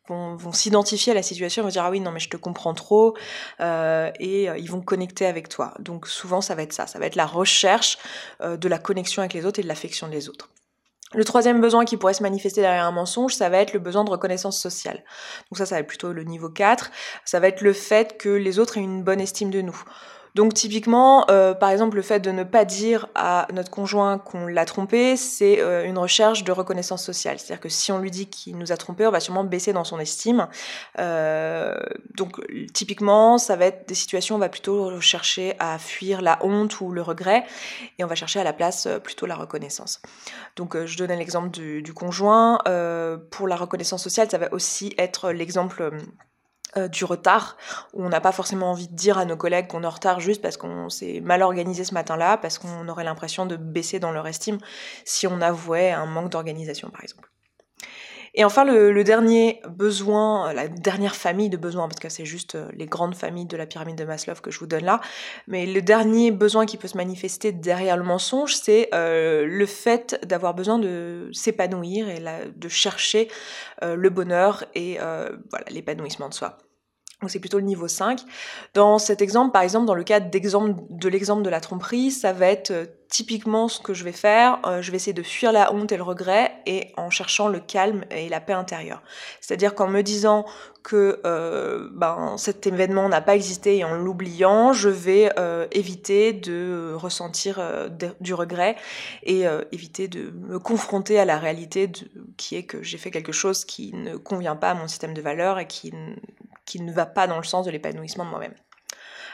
vont, 0.09 0.35
vont 0.35 0.51
s'identifier 0.51 1.13
à 1.13 1.15
la 1.15 1.23
situation, 1.23 1.63
vont 1.63 1.69
dire 1.69 1.83
ah 1.83 1.91
oui 1.91 1.99
non 2.01 2.11
mais 2.11 2.19
je 2.19 2.29
te 2.29 2.37
comprends 2.37 2.73
trop 2.73 3.15
et 3.59 4.47
ils 4.57 4.69
vont 4.69 4.81
connecter 4.81 5.25
avec 5.25 5.49
toi. 5.49 5.73
Donc 5.79 6.07
souvent 6.07 6.41
ça 6.41 6.55
va 6.55 6.63
être 6.63 6.73
ça, 6.73 6.87
ça 6.87 6.97
va 6.99 7.05
être 7.05 7.15
la 7.15 7.25
recherche 7.25 7.97
de 8.41 8.67
la 8.67 8.79
connexion 8.79 9.21
avec 9.21 9.33
les 9.33 9.45
autres 9.45 9.59
et 9.59 9.63
de 9.63 9.67
l'affection 9.67 10.07
des 10.07 10.29
autres. 10.29 10.49
Le 11.13 11.23
troisième 11.23 11.61
besoin 11.61 11.85
qui 11.85 11.95
pourrait 11.95 12.13
se 12.13 12.23
manifester 12.23 12.61
derrière 12.61 12.83
un 12.83 12.91
mensonge, 12.91 13.33
ça 13.33 13.47
va 13.49 13.59
être 13.59 13.73
le 13.73 13.79
besoin 13.79 14.03
de 14.03 14.09
reconnaissance 14.09 14.59
sociale. 14.59 15.03
Donc 15.49 15.57
ça, 15.57 15.65
ça 15.65 15.75
va 15.75 15.81
être 15.81 15.87
plutôt 15.87 16.11
le 16.11 16.23
niveau 16.23 16.49
4. 16.49 16.91
Ça 17.23 17.39
va 17.39 17.47
être 17.47 17.61
le 17.61 17.71
fait 17.73 18.17
que 18.17 18.29
les 18.29 18.59
autres 18.59 18.77
aient 18.77 18.81
une 18.81 19.03
bonne 19.03 19.21
estime 19.21 19.49
de 19.49 19.61
nous. 19.61 19.81
Donc 20.37 20.53
typiquement, 20.53 21.25
euh, 21.31 21.55
par 21.55 21.71
exemple, 21.71 21.95
le 21.95 22.03
fait 22.03 22.19
de 22.19 22.29
ne 22.29 22.43
pas 22.43 22.63
dire 22.63 23.07
à 23.15 23.47
notre 23.53 23.71
conjoint 23.71 24.19
qu'on 24.19 24.45
l'a 24.45 24.65
trompé, 24.65 25.17
c'est 25.17 25.59
euh, 25.59 25.83
une 25.83 25.97
recherche 25.97 26.43
de 26.43 26.51
reconnaissance 26.51 27.03
sociale. 27.03 27.39
C'est-à-dire 27.39 27.59
que 27.59 27.69
si 27.69 27.91
on 27.91 27.97
lui 27.97 28.11
dit 28.11 28.27
qu'il 28.27 28.55
nous 28.55 28.71
a 28.71 28.77
trompé, 28.77 29.07
on 29.07 29.09
va 29.09 29.19
sûrement 29.19 29.43
baisser 29.43 29.73
dans 29.73 29.83
son 29.83 29.97
estime. 29.99 30.47
Euh, 30.99 31.75
donc 32.13 32.39
typiquement, 32.71 33.39
ça 33.39 33.55
va 33.55 33.65
être 33.65 33.87
des 33.87 33.95
situations 33.95 34.35
où 34.35 34.37
on 34.37 34.39
va 34.39 34.49
plutôt 34.49 35.01
chercher 35.01 35.55
à 35.57 35.79
fuir 35.79 36.21
la 36.21 36.37
honte 36.45 36.81
ou 36.81 36.91
le 36.91 37.01
regret, 37.01 37.43
et 37.97 38.03
on 38.03 38.07
va 38.07 38.13
chercher 38.13 38.39
à 38.39 38.43
la 38.43 38.53
place 38.53 38.87
plutôt 39.03 39.25
la 39.25 39.35
reconnaissance. 39.35 40.03
Donc 40.55 40.85
je 40.85 40.97
donne 40.99 41.13
l'exemple 41.13 41.49
du, 41.49 41.93
conjoint. 41.95 42.59
pour 43.31 43.47
la 43.47 43.55
reconnaissance 43.55 44.03
sociale, 44.03 44.29
ça 44.29 44.37
va 44.37 44.53
aussi 44.53 44.93
être 44.99 45.31
l'exemple 45.31 45.93
euh, 46.77 46.87
du 46.87 47.05
retard, 47.05 47.57
où 47.93 48.03
on 48.05 48.09
n'a 48.09 48.21
pas 48.21 48.31
forcément 48.31 48.71
envie 48.71 48.87
de 48.87 48.95
dire 48.95 49.17
à 49.17 49.25
nos 49.25 49.37
collègues 49.37 49.67
qu'on 49.67 49.83
est 49.83 49.87
en 49.87 49.91
retard 49.91 50.19
juste 50.19 50.41
parce 50.41 50.57
qu'on 50.57 50.89
s'est 50.89 51.21
mal 51.21 51.41
organisé 51.41 51.83
ce 51.83 51.93
matin-là, 51.93 52.37
parce 52.37 52.57
qu'on 52.57 52.87
aurait 52.87 53.03
l'impression 53.03 53.45
de 53.45 53.55
baisser 53.55 53.99
dans 53.99 54.11
leur 54.11 54.27
estime 54.27 54.57
si 55.05 55.27
on 55.27 55.41
avouait 55.41 55.91
un 55.91 56.05
manque 56.05 56.29
d'organisation, 56.29 56.89
par 56.89 57.03
exemple. 57.03 57.29
Et 58.33 58.43
enfin, 58.43 58.65
le, 58.65 59.03
dernier 59.03 59.61
besoin, 59.67 60.53
la 60.53 60.67
dernière 60.67 61.15
famille 61.15 61.49
de 61.49 61.57
besoins, 61.57 61.87
parce 61.87 61.99
que 61.99 62.09
c'est 62.09 62.25
juste 62.25 62.53
euh, 62.53 62.69
les 62.73 62.85
grandes 62.85 63.15
familles 63.15 63.47
de 63.47 63.57
la 63.57 63.65
pyramide 63.65 63.97
de 63.97 64.05
Maslow 64.05 64.35
que 64.35 64.51
je 64.51 64.59
vous 64.59 64.67
donne 64.67 64.85
là, 64.85 65.01
mais 65.47 65.65
le 65.65 65.81
dernier 65.81 66.29
besoin 66.29 66.67
qui 66.67 66.77
peut 66.77 66.87
se 66.87 66.97
manifester 66.97 67.51
derrière 67.51 67.97
le 67.97 68.03
mensonge, 68.03 68.53
c'est 68.55 68.89
euh, 68.93 69.45
le 69.47 69.65
fait 69.65 70.19
d'avoir 70.23 70.53
besoin 70.53 70.77
de 70.77 71.29
s'épanouir 71.33 72.09
et 72.09 72.23
de 72.55 72.69
chercher 72.69 73.27
le 73.81 74.09
bonheur 74.09 74.65
et 74.75 74.97
voilà 74.99 75.65
l'épanouissement 75.69 76.29
de 76.29 76.33
soi. 76.33 76.57
Donc 77.21 77.31
c'est 77.31 77.39
plutôt 77.39 77.57
le 77.57 77.65
niveau 77.65 77.87
5. 77.87 78.21
Dans 78.75 78.99
cet 78.99 79.23
exemple, 79.23 79.51
par 79.51 79.63
exemple, 79.63 79.87
dans 79.87 79.95
le 79.95 80.03
cadre 80.03 80.29
de 80.29 81.09
l'exemple 81.09 81.41
de 81.41 81.49
la 81.49 81.59
tromperie, 81.59 82.11
ça 82.11 82.31
va 82.31 82.45
être 82.45 82.69
euh, 82.69 82.85
typiquement 83.09 83.67
ce 83.67 83.79
que 83.79 83.95
je 83.95 84.03
vais 84.03 84.11
faire. 84.11 84.59
Euh, 84.67 84.83
je 84.83 84.91
vais 84.91 84.97
essayer 84.97 85.13
de 85.13 85.23
fuir 85.23 85.51
la 85.51 85.73
honte 85.73 85.91
et 85.91 85.97
le 85.97 86.03
regret 86.03 86.51
et 86.67 86.93
en 86.95 87.09
cherchant 87.09 87.47
le 87.47 87.59
calme 87.59 88.05
et 88.11 88.29
la 88.29 88.39
paix 88.39 88.53
intérieure. 88.53 89.01
C'est-à-dire 89.41 89.73
qu'en 89.73 89.87
me 89.87 90.03
disant 90.03 90.45
que 90.83 91.19
euh, 91.25 91.89
ben, 91.91 92.35
cet 92.37 92.67
événement 92.67 93.09
n'a 93.09 93.21
pas 93.21 93.35
existé 93.35 93.77
et 93.77 93.83
en 93.83 93.95
l'oubliant, 93.95 94.71
je 94.71 94.89
vais 94.89 95.31
éviter 95.71 96.33
de 96.33 96.93
ressentir 96.93 97.59
du 98.21 98.33
regret 98.33 98.75
et 99.23 99.43
éviter 99.71 100.07
de 100.07 100.31
me 100.31 100.59
confronter 100.59 101.19
à 101.19 101.25
la 101.25 101.37
réalité 101.37 101.91
qui 102.37 102.55
est 102.55 102.63
que 102.63 102.81
j'ai 102.83 102.97
fait 102.97 103.11
quelque 103.11 103.33
chose 103.33 103.65
qui 103.65 103.91
ne 103.93 104.15
convient 104.15 104.55
pas 104.55 104.71
à 104.71 104.73
mon 104.75 104.87
système 104.87 105.13
de 105.13 105.21
valeurs 105.21 105.59
et 105.59 105.67
qui 105.67 105.91
qui 106.67 106.79
ne 106.81 106.91
va 106.91 107.07
pas 107.07 107.25
dans 107.25 107.37
le 107.37 107.43
sens 107.43 107.65
de 107.65 107.71
l'épanouissement 107.71 108.25
de 108.25 108.29
moi-même. 108.29 108.53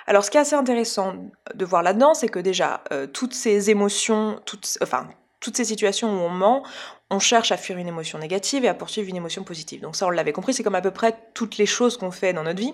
Alors 0.07 0.23
ce 0.23 0.31
qui 0.31 0.37
est 0.37 0.41
assez 0.41 0.55
intéressant 0.55 1.15
de 1.53 1.65
voir 1.65 1.83
là-dedans, 1.83 2.13
c'est 2.13 2.29
que 2.29 2.39
déjà, 2.39 2.81
euh, 2.93 3.07
toutes 3.07 3.33
ces 3.33 3.69
émotions, 3.69 4.39
toutes, 4.45 4.77
enfin, 4.81 5.07
toutes 5.41 5.57
ces 5.57 5.65
situations 5.65 6.09
où 6.09 6.21
on 6.21 6.29
ment, 6.29 6.63
on 7.09 7.19
cherche 7.19 7.51
à 7.51 7.57
fuir 7.57 7.77
une 7.77 7.87
émotion 7.87 8.19
négative 8.19 8.63
et 8.63 8.67
à 8.67 8.73
poursuivre 8.73 9.09
une 9.09 9.15
émotion 9.15 9.43
positive. 9.43 9.81
Donc 9.81 9.95
ça, 9.95 10.05
on 10.05 10.09
l'avait 10.09 10.31
compris, 10.31 10.53
c'est 10.53 10.63
comme 10.63 10.75
à 10.75 10.81
peu 10.81 10.91
près 10.91 11.17
toutes 11.33 11.57
les 11.57 11.65
choses 11.65 11.97
qu'on 11.97 12.11
fait 12.11 12.33
dans 12.33 12.43
notre 12.43 12.59
vie. 12.59 12.73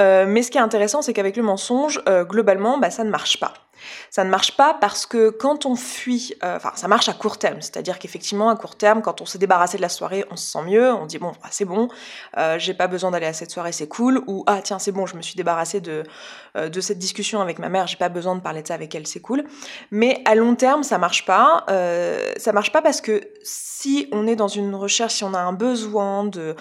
Euh, 0.00 0.26
mais 0.26 0.42
ce 0.42 0.50
qui 0.50 0.58
est 0.58 0.62
intéressant, 0.62 1.02
c'est 1.02 1.12
qu'avec 1.12 1.36
le 1.36 1.42
mensonge, 1.42 2.02
euh, 2.08 2.24
globalement, 2.24 2.78
bah, 2.78 2.90
ça 2.90 3.04
ne 3.04 3.10
marche 3.10 3.38
pas. 3.38 3.54
Ça 4.10 4.24
ne 4.24 4.30
marche 4.30 4.56
pas 4.56 4.74
parce 4.74 5.06
que 5.06 5.30
quand 5.30 5.66
on 5.66 5.76
fuit, 5.76 6.34
euh, 6.42 6.56
enfin 6.56 6.72
ça 6.74 6.88
marche 6.88 7.08
à 7.08 7.12
court 7.12 7.38
terme, 7.38 7.60
c'est-à-dire 7.60 7.98
qu'effectivement 7.98 8.48
à 8.50 8.56
court 8.56 8.76
terme, 8.76 9.02
quand 9.02 9.20
on 9.20 9.26
s'est 9.26 9.38
débarrassé 9.38 9.76
de 9.76 9.82
la 9.82 9.88
soirée, 9.88 10.24
on 10.30 10.36
se 10.36 10.50
sent 10.50 10.62
mieux, 10.62 10.92
on 10.92 11.06
dit 11.06 11.18
bon 11.18 11.32
bah, 11.42 11.48
c'est 11.50 11.64
bon, 11.64 11.88
euh, 12.36 12.58
j'ai 12.58 12.74
pas 12.74 12.86
besoin 12.86 13.10
d'aller 13.10 13.26
à 13.26 13.32
cette 13.32 13.50
soirée, 13.50 13.72
c'est 13.72 13.88
cool, 13.88 14.22
ou 14.26 14.44
ah 14.46 14.60
tiens 14.62 14.78
c'est 14.78 14.92
bon, 14.92 15.06
je 15.06 15.16
me 15.16 15.22
suis 15.22 15.36
débarrassé 15.36 15.80
de, 15.80 16.04
euh, 16.56 16.68
de 16.68 16.80
cette 16.80 16.98
discussion 16.98 17.40
avec 17.40 17.58
ma 17.58 17.68
mère, 17.68 17.86
j'ai 17.86 17.96
pas 17.96 18.08
besoin 18.08 18.34
de 18.34 18.40
parler 18.40 18.62
de 18.62 18.68
ça 18.68 18.74
avec 18.74 18.94
elle, 18.94 19.06
c'est 19.06 19.20
cool. 19.20 19.44
Mais 19.90 20.22
à 20.24 20.34
long 20.34 20.54
terme 20.54 20.82
ça 20.82 20.98
marche 20.98 21.24
pas, 21.24 21.64
ça 22.36 22.52
marche 22.52 22.72
pas 22.72 22.82
parce 22.82 23.00
que 23.00 23.20
si 23.42 24.08
on 24.12 24.26
est 24.26 24.36
dans 24.36 24.48
une 24.48 24.74
recherche, 24.74 25.14
si 25.14 25.24
on 25.24 25.34
a 25.34 25.40
un 25.40 25.52
besoin 25.52 26.24
de 26.24 26.56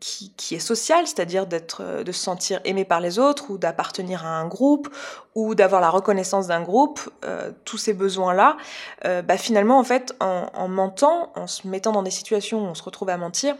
qui, 0.00 0.32
qui 0.36 0.54
est 0.54 0.60
social, 0.60 1.06
c'est-à-dire 1.06 1.46
de 1.46 2.12
se 2.12 2.12
sentir 2.12 2.60
aimé 2.64 2.84
par 2.84 3.00
les 3.00 3.18
autres 3.18 3.50
ou 3.50 3.58
d'appartenir 3.58 4.26
à 4.26 4.38
un 4.38 4.46
groupe 4.46 4.88
ou 5.34 5.54
d'avoir 5.54 5.80
la 5.80 5.90
reconnaissance 5.90 6.46
d'un 6.46 6.62
groupe, 6.62 7.00
euh, 7.24 7.50
tous 7.64 7.78
ces 7.78 7.92
besoins-là, 7.92 8.56
euh, 9.04 9.22
bah 9.22 9.36
finalement, 9.36 9.78
en 9.78 9.84
fait, 9.84 10.14
en, 10.20 10.68
mentant, 10.68 11.32
en 11.34 11.46
se 11.46 11.66
mettant 11.66 11.92
dans 11.92 12.02
des 12.02 12.10
situations 12.10 12.64
où 12.64 12.66
on 12.66 12.74
se 12.74 12.82
retrouve 12.82 13.08
à 13.08 13.16
mentir, 13.16 13.56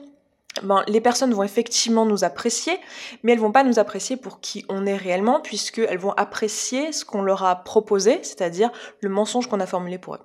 ben, 0.63 0.85
les 0.87 1.01
personnes 1.01 1.35
vont 1.35 1.43
effectivement 1.43 2.07
nous 2.07 2.23
apprécier, 2.23 2.79
mais 3.23 3.33
elles 3.33 3.41
vont 3.41 3.51
pas 3.51 3.65
nous 3.65 3.81
apprécier 3.81 4.17
pour 4.17 4.41
qui 4.41 4.65
on 4.69 4.87
est 4.87 4.97
réellement, 4.97 5.41
puisqu'elles 5.41 5.99
vont 5.99 6.13
apprécier 6.13 6.93
ce 6.93 7.05
qu'on 7.05 7.23
leur 7.23 7.45
a 7.45 7.57
proposé, 7.57 8.21
c'est-à-dire 8.23 8.71
le 9.01 9.09
mensonge 9.09 9.49
qu'on 9.49 9.61
a 9.61 9.67
formulé 9.67 9.99
pour 9.99 10.15
eux. 10.15 10.21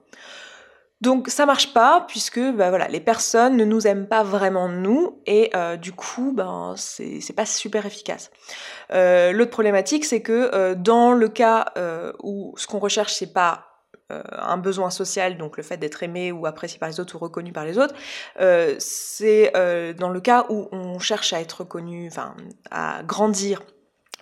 Donc 1.01 1.29
ça 1.29 1.45
marche 1.45 1.73
pas 1.73 2.05
puisque 2.07 2.39
bah, 2.39 2.69
voilà 2.69 2.87
les 2.89 2.99
personnes 2.99 3.55
ne 3.55 3.63
nous 3.63 3.87
aiment 3.87 4.07
pas 4.07 4.23
vraiment 4.23 4.67
nous 4.67 5.21
et 5.25 5.49
euh, 5.55 5.77
du 5.77 5.93
coup 5.93 6.33
ben 6.33 6.75
c'est 6.77 7.35
pas 7.35 7.45
super 7.45 7.85
efficace. 7.85 8.31
Euh, 8.91 9.31
l'autre 9.31 9.51
problématique 9.51 10.03
c'est 10.03 10.21
que 10.21 10.51
euh, 10.53 10.75
dans 10.75 11.13
le 11.13 11.29
cas 11.29 11.73
où 12.21 12.53
ce 12.57 12.67
qu'on 12.67 12.79
recherche 12.79 13.13
c'est 13.13 13.33
pas 13.33 13.65
un 14.11 14.57
besoin 14.57 14.89
social, 14.89 15.37
donc 15.37 15.55
le 15.55 15.61
fait 15.61 15.77
d'être 15.77 16.01
aimé 16.01 16.31
ou 16.31 16.47
apprécié 16.47 16.79
par 16.79 16.89
les 16.89 16.99
autres 16.99 17.15
ou 17.15 17.19
reconnu 17.19 17.51
par 17.53 17.63
les 17.63 17.77
autres, 17.77 17.93
c'est 18.79 19.51
dans 19.99 20.09
le 20.09 20.19
cas 20.19 20.47
où 20.49 20.67
on 20.71 20.97
cherche 20.97 21.31
à 21.31 21.39
être 21.39 21.59
reconnu, 21.59 22.07
enfin 22.07 22.35
à 22.71 23.03
grandir 23.03 23.61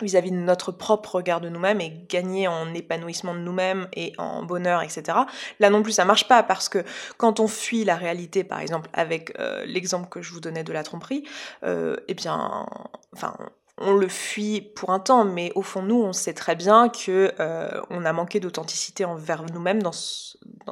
vis-à-vis 0.04 0.30
de 0.30 0.36
notre 0.36 0.72
propre 0.72 1.16
regard 1.16 1.40
de 1.40 1.48
nous-mêmes 1.48 1.80
et 1.80 1.92
gagner 2.08 2.48
en 2.48 2.72
épanouissement 2.74 3.34
de 3.34 3.40
nous-mêmes 3.40 3.88
et 3.94 4.12
en 4.18 4.42
bonheur, 4.42 4.82
etc. 4.82 5.18
Là 5.60 5.70
non 5.70 5.82
plus, 5.82 5.92
ça 5.92 6.04
marche 6.04 6.28
pas 6.28 6.42
parce 6.42 6.68
que 6.68 6.84
quand 7.16 7.40
on 7.40 7.48
fuit 7.48 7.84
la 7.84 7.96
réalité, 7.96 8.44
par 8.44 8.60
exemple, 8.60 8.88
avec 8.92 9.38
euh, 9.38 9.64
l'exemple 9.66 10.08
que 10.08 10.22
je 10.22 10.32
vous 10.32 10.40
donnais 10.40 10.64
de 10.64 10.72
la 10.72 10.82
tromperie, 10.82 11.24
euh, 11.64 11.96
eh 12.08 12.14
bien, 12.14 12.66
enfin, 13.14 13.34
on 13.80 13.92
le 13.92 14.08
fuit 14.08 14.60
pour 14.60 14.90
un 14.90 14.98
temps, 14.98 15.24
mais 15.24 15.52
au 15.54 15.62
fond, 15.62 15.82
nous, 15.82 16.02
on 16.02 16.12
sait 16.12 16.34
très 16.34 16.56
bien 16.56 16.88
que 16.88 17.32
euh, 17.38 17.80
on 17.90 18.04
a 18.04 18.12
manqué 18.12 18.40
d'authenticité 18.40 19.04
envers 19.04 19.44
nous-mêmes 19.44 19.82
dans, 19.82 19.92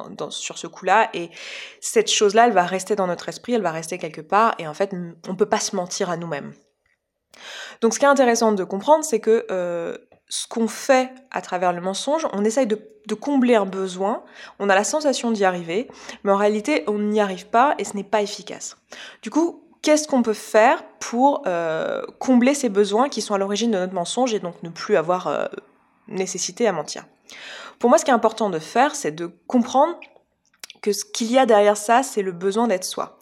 dans, 0.09 0.29
sur 0.29 0.57
ce 0.57 0.67
coup-là, 0.67 1.09
et 1.13 1.29
cette 1.79 2.11
chose-là, 2.11 2.47
elle 2.47 2.53
va 2.53 2.65
rester 2.65 2.95
dans 2.95 3.07
notre 3.07 3.29
esprit, 3.29 3.53
elle 3.53 3.61
va 3.61 3.71
rester 3.71 3.97
quelque 3.97 4.21
part, 4.21 4.55
et 4.59 4.67
en 4.67 4.73
fait, 4.73 4.93
on 5.27 5.35
peut 5.35 5.45
pas 5.45 5.59
se 5.59 5.75
mentir 5.75 6.09
à 6.09 6.17
nous-mêmes. 6.17 6.53
Donc 7.81 7.93
ce 7.93 7.99
qui 7.99 8.05
est 8.05 8.09
intéressant 8.09 8.51
de 8.51 8.63
comprendre, 8.63 9.03
c'est 9.03 9.19
que 9.19 9.45
euh, 9.51 9.97
ce 10.29 10.47
qu'on 10.47 10.67
fait 10.67 11.11
à 11.31 11.41
travers 11.41 11.73
le 11.73 11.81
mensonge, 11.81 12.27
on 12.33 12.43
essaye 12.43 12.67
de, 12.67 12.79
combler 13.19 13.55
un 13.55 13.65
besoin, 13.65 14.23
on 14.59 14.69
a 14.69 14.75
la 14.75 14.83
sensation 14.83 15.31
d'y 15.31 15.45
arriver, 15.45 15.87
mais 16.23 16.31
en 16.31 16.35
réalité 16.35 16.83
on 16.87 16.99
n'y 16.99 17.21
arrive 17.21 17.47
pas 17.47 17.75
et 17.77 17.85
ce 17.85 17.95
n'est 17.95 18.03
pas 18.03 18.21
efficace. 18.21 18.77
Du 19.21 19.29
coup, 19.29 19.63
qu'est-ce 19.81 20.07
qu'on 20.07 20.23
peut 20.23 20.33
faire 20.33 20.83
pour 20.99 21.43
euh, 21.47 22.01
combler 22.19 22.53
ces 22.53 22.67
besoins 22.67 23.07
qui 23.07 23.21
sont 23.21 23.33
à 23.33 23.37
l'origine 23.37 23.71
de 23.71 23.77
notre 23.77 23.93
mensonge 23.93 24.33
et 24.33 24.39
donc 24.39 24.61
ne 24.61 24.69
plus 24.69 24.97
avoir 24.97 25.27
euh, 25.27 25.45
nécessité 26.09 26.67
à 26.67 26.73
mentir? 26.73 27.05
Pour 27.79 27.89
moi, 27.89 27.97
ce 27.97 28.05
qui 28.05 28.11
est 28.11 28.13
important 28.13 28.49
de 28.49 28.59
faire, 28.59 28.95
c'est 28.95 29.11
de 29.11 29.31
comprendre 29.47 29.95
que 30.81 30.91
ce 30.91 31.05
qu'il 31.05 31.31
y 31.31 31.37
a 31.37 31.45
derrière 31.45 31.77
ça, 31.77 32.03
c'est 32.03 32.21
le 32.21 32.31
besoin 32.31 32.67
d'être 32.67 32.83
soi. 32.83 33.19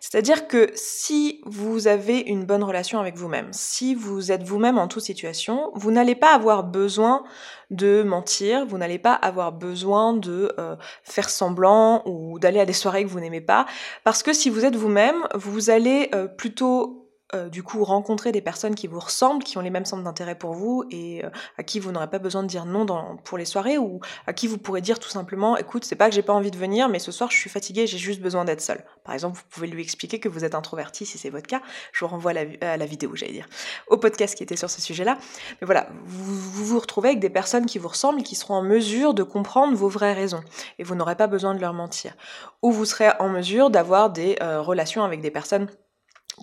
C'est-à-dire 0.00 0.48
que 0.48 0.70
si 0.74 1.40
vous 1.46 1.88
avez 1.88 2.18
une 2.18 2.44
bonne 2.44 2.62
relation 2.62 3.00
avec 3.00 3.16
vous-même, 3.16 3.48
si 3.52 3.94
vous 3.94 4.32
êtes 4.32 4.42
vous-même 4.42 4.76
en 4.76 4.86
toute 4.86 5.02
situation, 5.02 5.70
vous 5.74 5.90
n'allez 5.90 6.14
pas 6.14 6.34
avoir 6.34 6.62
besoin 6.62 7.24
de 7.70 8.02
mentir, 8.02 8.66
vous 8.66 8.76
n'allez 8.76 8.98
pas 8.98 9.14
avoir 9.14 9.52
besoin 9.52 10.12
de 10.12 10.52
euh, 10.58 10.76
faire 11.04 11.30
semblant 11.30 12.02
ou 12.06 12.38
d'aller 12.38 12.60
à 12.60 12.66
des 12.66 12.74
soirées 12.74 13.02
que 13.02 13.08
vous 13.08 13.18
n'aimez 13.18 13.40
pas, 13.40 13.64
parce 14.04 14.22
que 14.22 14.34
si 14.34 14.50
vous 14.50 14.66
êtes 14.66 14.76
vous-même, 14.76 15.26
vous 15.34 15.70
allez 15.70 16.10
euh, 16.14 16.28
plutôt 16.28 17.03
euh, 17.34 17.48
du 17.48 17.62
coup 17.62 17.82
rencontrer 17.84 18.32
des 18.32 18.42
personnes 18.42 18.74
qui 18.74 18.86
vous 18.86 19.00
ressemblent, 19.00 19.42
qui 19.42 19.56
ont 19.56 19.62
les 19.62 19.70
mêmes 19.70 19.86
centres 19.86 20.04
d'intérêt 20.04 20.36
pour 20.36 20.52
vous 20.52 20.84
et 20.90 21.24
euh, 21.24 21.30
à 21.56 21.62
qui 21.62 21.80
vous 21.80 21.90
n'aurez 21.90 22.10
pas 22.10 22.18
besoin 22.18 22.42
de 22.42 22.48
dire 22.48 22.66
non 22.66 22.84
pour 23.24 23.38
les 23.38 23.46
soirées 23.46 23.78
ou 23.78 24.00
à 24.26 24.34
qui 24.34 24.46
vous 24.46 24.58
pourrez 24.58 24.82
dire 24.82 24.98
tout 24.98 25.08
simplement 25.08 25.56
écoute 25.56 25.86
c'est 25.86 25.96
pas 25.96 26.10
que 26.10 26.14
j'ai 26.14 26.22
pas 26.22 26.34
envie 26.34 26.50
de 26.50 26.58
venir 26.58 26.90
mais 26.90 26.98
ce 26.98 27.12
soir 27.12 27.30
je 27.30 27.38
suis 27.38 27.48
fatiguée 27.48 27.86
j'ai 27.86 27.96
juste 27.96 28.20
besoin 28.20 28.44
d'être 28.44 28.60
seule. 28.60 28.84
Par 29.04 29.14
exemple 29.14 29.38
vous 29.38 29.44
pouvez 29.48 29.68
lui 29.68 29.82
expliquer 29.82 30.20
que 30.20 30.28
vous 30.28 30.44
êtes 30.44 30.54
introverti 30.54 31.06
si 31.06 31.16
c'est 31.16 31.30
votre 31.30 31.46
cas. 31.46 31.62
Je 31.92 32.04
vous 32.04 32.10
renvoie 32.10 32.32
à 32.60 32.76
la, 32.76 32.86
vidéo 32.86 33.16
j'allais 33.16 33.32
dire 33.32 33.48
au 33.86 33.96
podcast 33.96 34.34
qui 34.34 34.42
était 34.42 34.56
sur 34.56 34.68
ce 34.68 34.82
sujet-là. 34.82 35.16
Mais 35.62 35.64
voilà 35.64 35.88
vous, 36.04 36.64
vous, 36.66 36.78
retrouvez 36.78 37.08
avec 37.08 37.20
des 37.20 37.30
personnes 37.30 37.64
qui 37.64 37.78
vous 37.78 37.88
ressemblent 37.88 38.22
qui 38.22 38.34
seront 38.34 38.54
en 38.54 38.62
mesure 38.62 39.14
de 39.14 39.22
comprendre 39.22 39.74
vos 39.74 39.88
vraies 39.88 40.12
raisons 40.12 40.44
et 40.78 40.84
vous 40.84 40.94
n'aurez 40.94 41.16
pas 41.16 41.26
besoin 41.26 41.54
de 41.54 41.60
leur 41.60 41.72
mentir. 41.72 42.12
Ou 42.60 42.70
vous 42.70 42.84
serez 42.84 43.12
en 43.18 43.30
mesure 43.30 43.70
d'avoir 43.70 44.10
des 44.10 44.36
euh, 44.42 44.60
relations 44.60 45.04
avec 45.04 45.22
des 45.22 45.30
personnes 45.30 45.68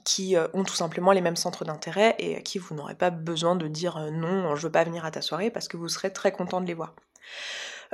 qui 0.06 0.36
euh, 0.36 0.48
ont 0.54 0.64
tout 0.64 0.76
simplement 0.76 1.12
les 1.12 1.22
mêmes 1.22 1.36
centres 1.36 1.66
d'intérêt 1.66 2.16
et 2.20 2.38
à 2.38 2.42
qui 2.42 2.58
vous 2.58 2.76
n'aurez 2.76 2.96
pas 2.96 3.10
besoin 3.10 3.56
de 3.56 3.68
dire 3.68 3.98
euh, 3.98 4.10
non, 4.12 4.56
je 4.56 4.64
veux 4.64 4.72
pas 4.72 4.84
venir 4.84 5.06
à 5.06 5.12
ta 5.12 5.22
soirée 5.22 5.50
parce 5.50 5.68
que 5.68 5.78
vous 5.78 5.90
serez 5.90 6.12
très 6.12 6.32
content 6.32 6.62
de 6.62 6.68
les 6.68 6.74
voir. 6.74 6.94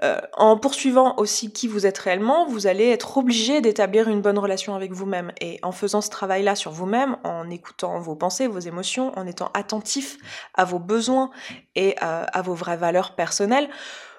Euh, 0.03 0.21
en 0.33 0.57
poursuivant 0.59 1.15
aussi 1.17 1.51
qui 1.51 1.67
vous 1.67 1.87
êtes 1.87 1.97
réellement, 1.97 2.45
vous 2.45 2.67
allez 2.67 2.87
être 2.89 3.17
obligé 3.17 3.61
d'établir 3.61 4.07
une 4.09 4.21
bonne 4.21 4.37
relation 4.37 4.75
avec 4.75 4.91
vous-même. 4.91 5.31
Et 5.41 5.59
en 5.63 5.71
faisant 5.71 6.01
ce 6.01 6.11
travail-là 6.11 6.55
sur 6.55 6.71
vous-même, 6.71 7.17
en 7.23 7.49
écoutant 7.49 7.99
vos 7.99 8.15
pensées, 8.15 8.45
vos 8.45 8.59
émotions, 8.59 9.11
en 9.17 9.25
étant 9.25 9.49
attentif 9.55 10.17
à 10.53 10.65
vos 10.65 10.77
besoins 10.77 11.31
et 11.73 11.97
à 11.97 12.41
vos 12.43 12.53
vraies 12.53 12.77
valeurs 12.77 13.15
personnelles, 13.15 13.69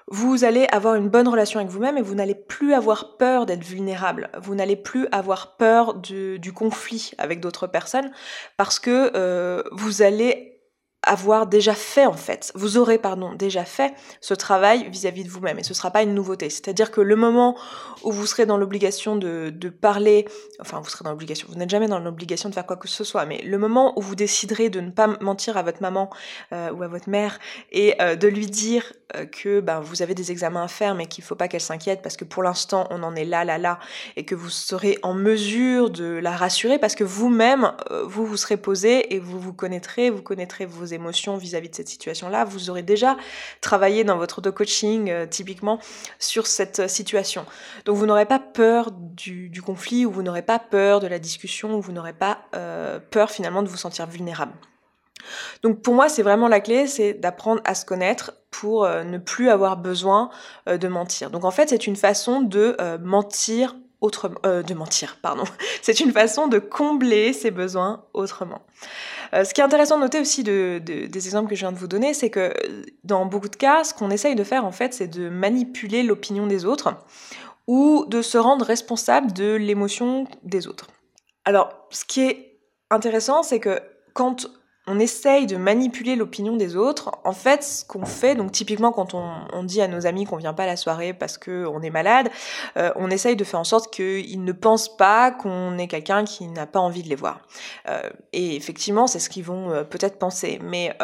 vous 0.09 0.43
allez 0.43 0.67
avoir 0.71 0.95
une 0.95 1.07
bonne 1.09 1.27
relation 1.27 1.59
avec 1.59 1.71
vous-même 1.71 1.97
et 1.97 2.01
vous 2.01 2.15
n'allez 2.15 2.35
plus 2.35 2.73
avoir 2.73 3.17
peur 3.17 3.45
d'être 3.45 3.63
vulnérable. 3.63 4.29
Vous 4.41 4.55
n'allez 4.55 4.75
plus 4.75 5.07
avoir 5.11 5.55
peur 5.57 5.93
du, 5.93 6.39
conflit 6.53 7.11
avec 7.17 7.39
d'autres 7.39 7.67
personnes 7.67 8.11
parce 8.57 8.79
que 8.79 9.11
euh, 9.15 9.61
vous 9.71 10.01
allez 10.01 10.58
avoir 11.03 11.47
déjà 11.47 11.73
fait 11.73 12.05
en 12.05 12.13
fait, 12.13 12.51
vous 12.55 12.77
aurez 12.77 12.97
pardon 12.97 13.33
déjà 13.33 13.63
fait 13.63 13.93
ce 14.19 14.33
travail 14.33 14.89
vis-à-vis 14.89 15.23
de 15.23 15.29
vous-même 15.29 15.57
et 15.57 15.63
ce 15.63 15.73
sera 15.73 15.91
pas 15.91 16.03
une 16.03 16.13
nouveauté. 16.13 16.49
C'est-à-dire 16.49 16.91
que 16.91 16.99
le 16.99 17.15
moment 17.15 17.57
où 18.03 18.11
vous 18.11 18.25
serez 18.25 18.45
dans 18.45 18.57
l'obligation 18.57 19.15
de, 19.15 19.49
de, 19.49 19.69
parler, 19.69 20.27
enfin 20.59 20.81
vous 20.81 20.89
serez 20.89 21.05
dans 21.05 21.11
l'obligation, 21.11 21.47
vous 21.49 21.57
n'êtes 21.57 21.69
jamais 21.69 21.87
dans 21.87 21.99
l'obligation 21.99 22.49
de 22.49 22.53
faire 22.53 22.65
quoi 22.65 22.75
que 22.75 22.89
ce 22.89 23.03
soit, 23.05 23.25
mais 23.25 23.41
le 23.43 23.57
moment 23.57 23.97
où 23.97 24.01
vous 24.01 24.15
déciderez 24.15 24.69
de 24.69 24.81
ne 24.81 24.91
pas 24.91 25.07
mentir 25.21 25.55
à 25.55 25.63
votre 25.63 25.81
maman 25.81 26.09
euh, 26.51 26.71
ou 26.71 26.83
à 26.83 26.87
votre 26.87 27.09
mère 27.09 27.39
et 27.71 27.95
euh, 28.01 28.15
de 28.15 28.27
lui 28.27 28.47
dire 28.47 28.91
euh, 29.15 29.25
que 29.25 29.61
ben, 29.61 29.79
vous 29.79 30.01
avez 30.01 30.15
des 30.15 30.31
examens 30.31 30.63
à 30.63 30.67
faire 30.67 30.95
mais 30.95 31.05
qu'il 31.05 31.23
faut 31.23 31.35
pas 31.35 31.47
qu'elle 31.47 31.61
s'inquiète 31.61 32.01
parce 32.01 32.17
que 32.17 32.25
pour 32.25 32.43
l'instant 32.43 32.87
on 32.89 33.03
en 33.03 33.15
est 33.15 33.25
là 33.25 33.45
là 33.45 33.57
là 33.57 33.79
et 34.17 34.25
que 34.25 34.35
vous 34.35 34.49
serez 34.49 34.99
en 35.01 35.13
mesure 35.13 35.89
de 35.89 36.19
la 36.21 36.35
rassurer 36.35 36.77
parce 36.77 36.95
que 36.95 37.05
vous-même 37.05 37.71
vous 38.05 38.25
vous 38.25 38.37
serez 38.37 38.57
posé 38.57 39.13
et 39.13 39.19
vous 39.19 39.39
vous 39.39 39.53
connaîtrez, 39.53 40.09
vous 40.09 40.21
connaîtrez 40.21 40.65
vos 40.65 40.88
émotions 40.93 41.37
vis-à-vis 41.37 41.69
de 41.69 41.75
cette 41.75 41.89
situation-là, 41.89 42.45
vous 42.45 42.69
aurez 42.69 42.83
déjà 42.83 43.17
travaillé 43.61 44.03
dans 44.03 44.17
votre 44.17 44.39
auto-coaching 44.39 45.09
euh, 45.09 45.25
typiquement 45.25 45.79
sur 46.19 46.47
cette 46.47 46.79
euh, 46.79 46.87
situation. 46.87 47.45
Donc 47.85 47.97
vous 47.97 48.05
n'aurez 48.05 48.25
pas 48.25 48.39
peur 48.39 48.91
du, 48.91 49.61
conflit 49.65 50.05
ou 50.05 50.11
vous 50.11 50.23
n'aurez 50.23 50.41
pas 50.41 50.59
peur 50.59 50.99
de 50.99 51.07
la 51.07 51.19
discussion 51.19 51.75
ou 51.75 51.81
vous 51.81 51.91
n'aurez 51.91 52.13
pas 52.13 52.39
euh, 52.55 52.99
peur 52.99 53.31
finalement 53.31 53.63
de 53.63 53.67
vous 53.67 53.77
sentir 53.77 54.07
vulnérable. 54.07 54.53
Donc 55.63 55.81
pour 55.81 55.93
moi, 55.93 56.07
c'est 56.09 56.23
vraiment 56.23 56.47
la 56.47 56.61
clé, 56.61 56.87
c'est 56.87 57.13
d'apprendre 57.13 57.61
à 57.65 57.75
se 57.75 57.85
connaître 57.85 58.33
pour 58.51 58.87
ne 58.87 59.17
plus 59.17 59.49
avoir 59.49 59.77
besoin 59.77 60.31
de 60.65 60.87
mentir. 60.87 61.29
Donc 61.29 61.43
en 61.43 61.51
fait, 61.51 61.69
c'est 61.69 61.85
une 61.87 61.97
façon 61.97 62.41
de 62.41 62.77
mentir 63.03 63.75
autrement, 64.01 64.39
de 64.43 64.73
mentir, 64.73 65.17
pardon. 65.21 65.43
C'est 65.81 65.99
une 65.99 66.11
façon 66.11 66.47
de 66.47 66.59
combler 66.59 67.33
ses 67.33 67.51
besoins 67.51 68.03
autrement. 68.13 68.61
Euh, 69.33 69.43
ce 69.43 69.53
qui 69.53 69.61
est 69.61 69.63
intéressant 69.63 69.97
de 69.97 70.03
noter 70.03 70.19
aussi 70.19 70.43
de, 70.43 70.79
des 70.83 71.27
exemples 71.27 71.49
que 71.49 71.55
je 71.55 71.61
viens 71.61 71.71
de 71.71 71.77
vous 71.77 71.87
donner, 71.87 72.13
c'est 72.13 72.29
que 72.29 72.53
dans 73.03 73.25
beaucoup 73.25 73.49
de 73.49 73.55
cas, 73.55 73.83
ce 73.83 73.93
qu'on 73.93 74.09
essaye 74.09 74.35
de 74.35 74.43
faire 74.43 74.65
en 74.65 74.71
fait, 74.71 74.93
c'est 74.93 75.07
de 75.07 75.29
manipuler 75.29 76.03
l'opinion 76.03 76.47
des 76.47 76.65
autres 76.65 76.95
ou 77.67 78.05
de 78.07 78.21
se 78.21 78.37
rendre 78.37 78.65
responsable 78.65 79.31
de 79.33 79.53
l'émotion 79.53 80.27
des 80.43 80.67
autres. 80.67 80.87
Alors, 81.45 81.69
ce 81.91 82.03
qui 82.05 82.21
est 82.21 82.59
intéressant, 82.89 83.43
c'est 83.43 83.59
que 83.59 83.79
quand 84.13 84.47
on 84.89 84.97
essaye 84.97 85.45
de 85.45 85.55
manipuler 85.55 86.15
l'opinion 86.15 86.57
des 86.57 86.75
autres. 86.75 87.11
En 87.23 87.31
fait, 87.31 87.63
ce 87.63 87.85
qu'on 87.85 88.05
fait, 88.05 88.33
donc 88.33 88.51
typiquement 88.51 88.91
quand 88.91 89.13
on, 89.13 89.63
dit 89.63 89.81
à 89.81 89.87
nos 89.87 90.07
amis 90.07 90.25
qu'on 90.25 90.37
vient 90.37 90.55
pas 90.55 90.63
à 90.63 90.65
la 90.65 90.77
soirée 90.77 91.13
parce 91.13 91.37
qu'on 91.37 91.81
est 91.83 91.91
malade, 91.91 92.29
euh, 92.75 92.91
on 92.95 93.11
essaye 93.11 93.35
de 93.35 93.43
faire 93.43 93.59
en 93.59 93.63
sorte 93.63 93.93
qu'ils 93.93 94.43
ne 94.43 94.51
pensent 94.51 94.97
pas 94.97 95.29
qu'on 95.29 95.77
est 95.77 95.87
quelqu'un 95.87 96.25
qui 96.25 96.47
n'a 96.47 96.65
pas 96.65 96.79
envie 96.79 97.03
de 97.03 97.07
les 97.07 97.15
voir. 97.15 97.41
Euh, 97.87 98.01
et 98.33 98.55
effectivement, 98.55 99.05
c'est 99.05 99.19
ce 99.19 99.29
qu'ils 99.29 99.43
vont 99.43 99.69
euh, 99.69 99.83
peut-être 99.83 100.17
penser. 100.17 100.59
Mais 100.63 100.97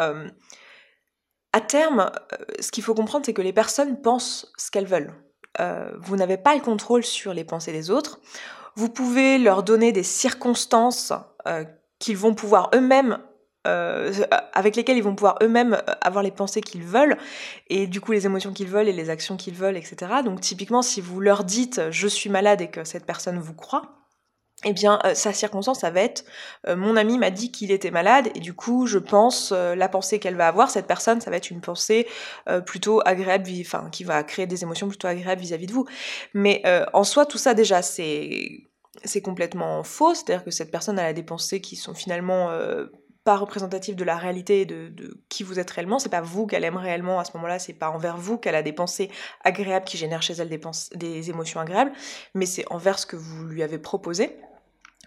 à 1.52 1.60
terme, 1.60 2.10
ce 2.58 2.72
qu'il 2.72 2.82
faut 2.82 2.94
comprendre, 2.94 3.24
c'est 3.24 3.34
que 3.34 3.42
les 3.42 3.52
personnes 3.52 4.02
pensent 4.02 4.52
ce 4.58 4.70
qu'elles 4.72 4.86
veulent. 4.86 5.14
vous 6.00 6.16
n'avez 6.16 6.38
pas 6.38 6.56
le 6.56 6.60
contrôle 6.60 7.04
sur 7.04 7.32
les 7.32 7.44
pensées 7.44 7.72
des 7.72 7.90
autres. 7.90 8.18
Vous 8.74 8.88
pouvez 8.88 9.38
leur 9.38 9.62
donner 9.62 9.92
des 9.92 10.02
circonstances 10.02 11.12
qu'ils 12.00 12.16
vont 12.16 12.34
pouvoir 12.34 12.70
eux-mêmes 12.74 13.18
euh, 13.66 14.12
avec 14.52 14.76
lesquels 14.76 14.96
ils 14.96 15.02
vont 15.02 15.14
pouvoir 15.14 15.38
eux-mêmes 15.42 15.74
euh, 15.74 15.92
avoir 16.00 16.22
les 16.22 16.30
pensées 16.30 16.60
qu'ils 16.60 16.84
veulent 16.84 17.16
et 17.68 17.86
du 17.86 18.00
coup 18.00 18.12
les 18.12 18.24
émotions 18.24 18.52
qu'ils 18.52 18.68
veulent 18.68 18.88
et 18.88 18.92
les 18.92 19.10
actions 19.10 19.36
qu'ils 19.36 19.54
veulent, 19.54 19.76
etc. 19.76 19.96
Donc 20.24 20.40
typiquement, 20.40 20.82
si 20.82 21.00
vous 21.00 21.20
leur 21.20 21.44
dites 21.44 21.80
je 21.90 22.06
suis 22.06 22.30
malade 22.30 22.60
et 22.60 22.68
que 22.68 22.84
cette 22.84 23.04
personne 23.04 23.38
vous 23.38 23.54
croit, 23.54 23.92
eh 24.64 24.72
bien, 24.72 25.00
euh, 25.04 25.14
sa 25.14 25.32
circonstance, 25.32 25.80
ça 25.80 25.90
va 25.90 26.00
être 26.00 26.24
mon 26.66 26.96
ami 26.96 27.18
m'a 27.18 27.30
dit 27.30 27.52
qu'il 27.52 27.70
était 27.70 27.90
malade 27.90 28.28
et 28.34 28.40
du 28.40 28.54
coup, 28.54 28.86
je 28.86 28.98
pense 28.98 29.52
la 29.52 29.88
pensée 29.88 30.18
qu'elle 30.18 30.36
va 30.36 30.48
avoir, 30.48 30.70
cette 30.70 30.86
personne, 30.86 31.20
ça 31.20 31.30
va 31.30 31.36
être 31.36 31.50
une 31.50 31.60
pensée 31.60 32.06
plutôt 32.64 33.02
agréable, 33.04 33.50
enfin, 33.60 33.88
qui 33.92 34.04
va 34.04 34.22
créer 34.24 34.46
des 34.46 34.62
émotions 34.62 34.88
plutôt 34.88 35.08
agréables 35.08 35.40
vis-à-vis 35.40 35.66
-vis 35.66 35.68
de 35.68 35.72
vous. 35.74 35.86
Mais 36.34 36.62
en 36.92 37.04
soi, 37.04 37.26
tout 37.26 37.38
ça 37.38 37.54
déjà, 37.54 37.82
c'est 37.82 38.68
c'est 39.04 39.20
complètement 39.20 39.84
faux, 39.84 40.14
c'est-à-dire 40.14 40.44
que 40.44 40.50
cette 40.50 40.70
personne 40.70 40.98
a 40.98 41.12
des 41.12 41.22
pensées 41.22 41.60
qui 41.60 41.76
sont 41.76 41.94
finalement 41.94 42.48
pas 43.26 43.36
représentatif 43.36 43.96
de 43.96 44.04
la 44.04 44.16
réalité 44.16 44.64
de, 44.64 44.88
de 44.88 45.18
qui 45.28 45.42
vous 45.42 45.58
êtes 45.58 45.70
réellement. 45.70 45.98
C'est 45.98 46.08
pas 46.08 46.20
vous 46.20 46.46
qu'elle 46.46 46.62
aime 46.62 46.76
réellement 46.76 47.18
à 47.18 47.24
ce 47.24 47.32
moment-là, 47.34 47.58
c'est 47.58 47.72
pas 47.72 47.90
envers 47.90 48.16
vous 48.16 48.38
qu'elle 48.38 48.54
a 48.54 48.62
des 48.62 48.72
pensées 48.72 49.10
agréables 49.42 49.84
qui 49.84 49.98
génèrent 49.98 50.22
chez 50.22 50.34
elle 50.34 50.48
des, 50.48 50.60
des 50.94 51.28
émotions 51.28 51.58
agréables, 51.58 51.92
mais 52.34 52.46
c'est 52.46 52.64
envers 52.70 53.00
ce 53.00 53.04
que 53.04 53.16
vous 53.16 53.44
lui 53.44 53.64
avez 53.64 53.78
proposé 53.78 54.38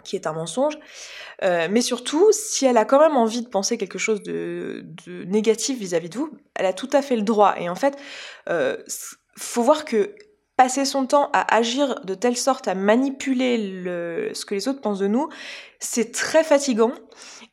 qui 0.04 0.16
est 0.16 0.28
un 0.28 0.34
mensonge. 0.34 0.78
Euh, 1.44 1.68
mais 1.70 1.82
surtout, 1.82 2.26
si 2.32 2.66
elle 2.66 2.78
a 2.78 2.86
quand 2.86 3.00
même 3.00 3.18
envie 3.18 3.42
de 3.42 3.48
penser 3.48 3.78
quelque 3.78 4.00
chose 4.00 4.22
de, 4.24 4.86
négatif 5.26 5.78
vis-à-vis 5.78 6.10
de 6.10 6.18
vous, 6.18 6.32
elle 6.56 6.66
a 6.66 6.74
tout 6.74 6.90
à 6.94 7.02
fait 7.02 7.16
le 7.16 7.22
droit. 7.22 7.56
Et 7.58 7.70
en 7.70 7.76
fait, 7.76 7.98
euh, 8.50 8.78
faut 9.38 9.62
voir 9.62 9.86
que 9.86 10.16
passer 10.60 10.84
son 10.84 11.06
temps 11.06 11.30
à 11.32 11.56
agir 11.56 12.02
de 12.04 12.16
telle 12.16 12.36
sorte 12.36 12.68
à 12.68 12.76
manipuler 12.76 13.82
ce 14.34 14.44
que 14.46 14.56
les 14.56 14.68
autres 14.68 14.82
pensent 14.82 15.00
de 15.00 15.08
nous, 15.08 15.30
c'est 15.80 16.12
très 16.12 16.44
fatigant. 16.44 16.92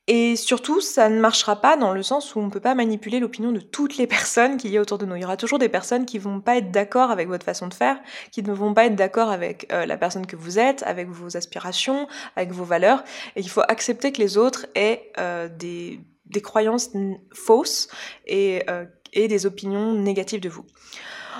Et 0.08 0.36
surtout, 0.36 0.80
ça 0.80 1.08
ne 1.08 1.18
marchera 1.18 1.60
pas 1.60 1.76
dans 1.76 1.92
le 1.92 2.02
sens 2.02 2.34
où 2.34 2.38
on 2.38 2.46
ne 2.46 2.50
peut 2.50 2.60
pas 2.60 2.76
manipuler 2.76 3.18
l'opinion 3.18 3.50
de 3.50 3.58
toutes 3.58 3.96
les 3.96 4.06
personnes 4.06 4.56
qu'il 4.56 4.70
y 4.70 4.78
a 4.78 4.80
autour 4.80 4.98
de 4.98 5.06
nous. 5.06 5.16
Il 5.16 5.22
y 5.22 5.24
aura 5.24 5.36
toujours 5.36 5.58
des 5.58 5.68
personnes 5.68 6.06
qui 6.06 6.18
vont 6.18 6.40
pas 6.40 6.56
être 6.56 6.70
d'accord 6.70 7.10
avec 7.10 7.26
votre 7.26 7.44
façon 7.44 7.66
de 7.66 7.74
faire, 7.74 7.98
qui 8.30 8.42
ne 8.44 8.52
vont 8.52 8.72
pas 8.72 8.86
être 8.86 8.94
d'accord 8.94 9.30
avec 9.30 9.66
euh, 9.72 9.84
la 9.84 9.96
personne 9.96 10.26
que 10.26 10.36
vous 10.36 10.60
êtes, 10.60 10.84
avec 10.84 11.08
vos 11.08 11.36
aspirations, 11.36 12.06
avec 12.36 12.52
vos 12.52 12.62
valeurs. 12.62 13.02
Et 13.34 13.40
il 13.40 13.48
faut 13.48 13.62
accepter 13.66 14.12
que 14.12 14.18
les 14.18 14.38
autres 14.38 14.66
aient 14.76 15.10
euh, 15.18 15.48
des, 15.48 16.00
croyances 16.40 16.90
fausses 17.34 17.88
et, 18.26 18.62
euh, 18.70 18.84
et 19.12 19.26
des 19.26 19.44
opinions 19.44 19.92
négatives 19.92 20.40
de 20.40 20.48
vous. 20.48 20.64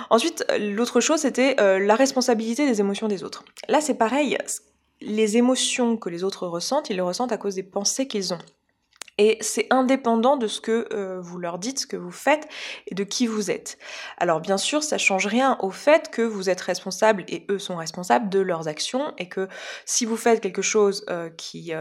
Ensuite, 0.09 0.45
l'autre 0.59 0.99
chose, 0.99 1.21
c'était 1.21 1.55
la 1.57 1.95
responsabilité 1.95 2.67
des 2.67 2.79
émotions 2.79 3.07
des 3.07 3.23
autres. 3.23 3.43
Là, 3.67 3.81
c'est 3.81 3.95
pareil. 3.95 4.37
Les 5.01 5.37
émotions 5.37 5.97
que 5.97 6.09
les 6.09 6.23
autres 6.23 6.47
ressentent, 6.47 6.89
ils 6.91 6.95
les 6.95 7.01
ressentent 7.01 7.31
à 7.31 7.37
cause 7.37 7.55
des 7.55 7.63
pensées 7.63 8.07
qu'ils 8.07 8.33
ont. 8.33 8.39
Et 9.17 9.37
c'est 9.41 9.67
indépendant 9.71 10.37
de 10.37 10.47
ce 10.47 10.61
que 10.61 10.87
euh, 10.93 11.19
vous 11.19 11.37
leur 11.37 11.57
dites, 11.59 11.79
ce 11.79 11.87
que 11.87 11.97
vous 11.97 12.11
faites 12.11 12.47
et 12.87 12.95
de 12.95 13.03
qui 13.03 13.27
vous 13.27 13.49
êtes. 13.49 13.77
Alors 14.17 14.41
bien 14.41 14.57
sûr, 14.57 14.83
ça 14.83 14.97
change 14.97 15.27
rien 15.27 15.57
au 15.61 15.71
fait 15.71 16.09
que 16.11 16.21
vous 16.21 16.49
êtes 16.49 16.61
responsable 16.61 17.23
et 17.27 17.45
eux 17.49 17.59
sont 17.59 17.75
responsables 17.77 18.29
de 18.29 18.39
leurs 18.39 18.67
actions 18.67 19.13
et 19.17 19.27
que 19.27 19.47
si 19.85 20.05
vous 20.05 20.17
faites 20.17 20.41
quelque 20.41 20.61
chose 20.61 21.05
euh, 21.09 21.29
qui 21.29 21.73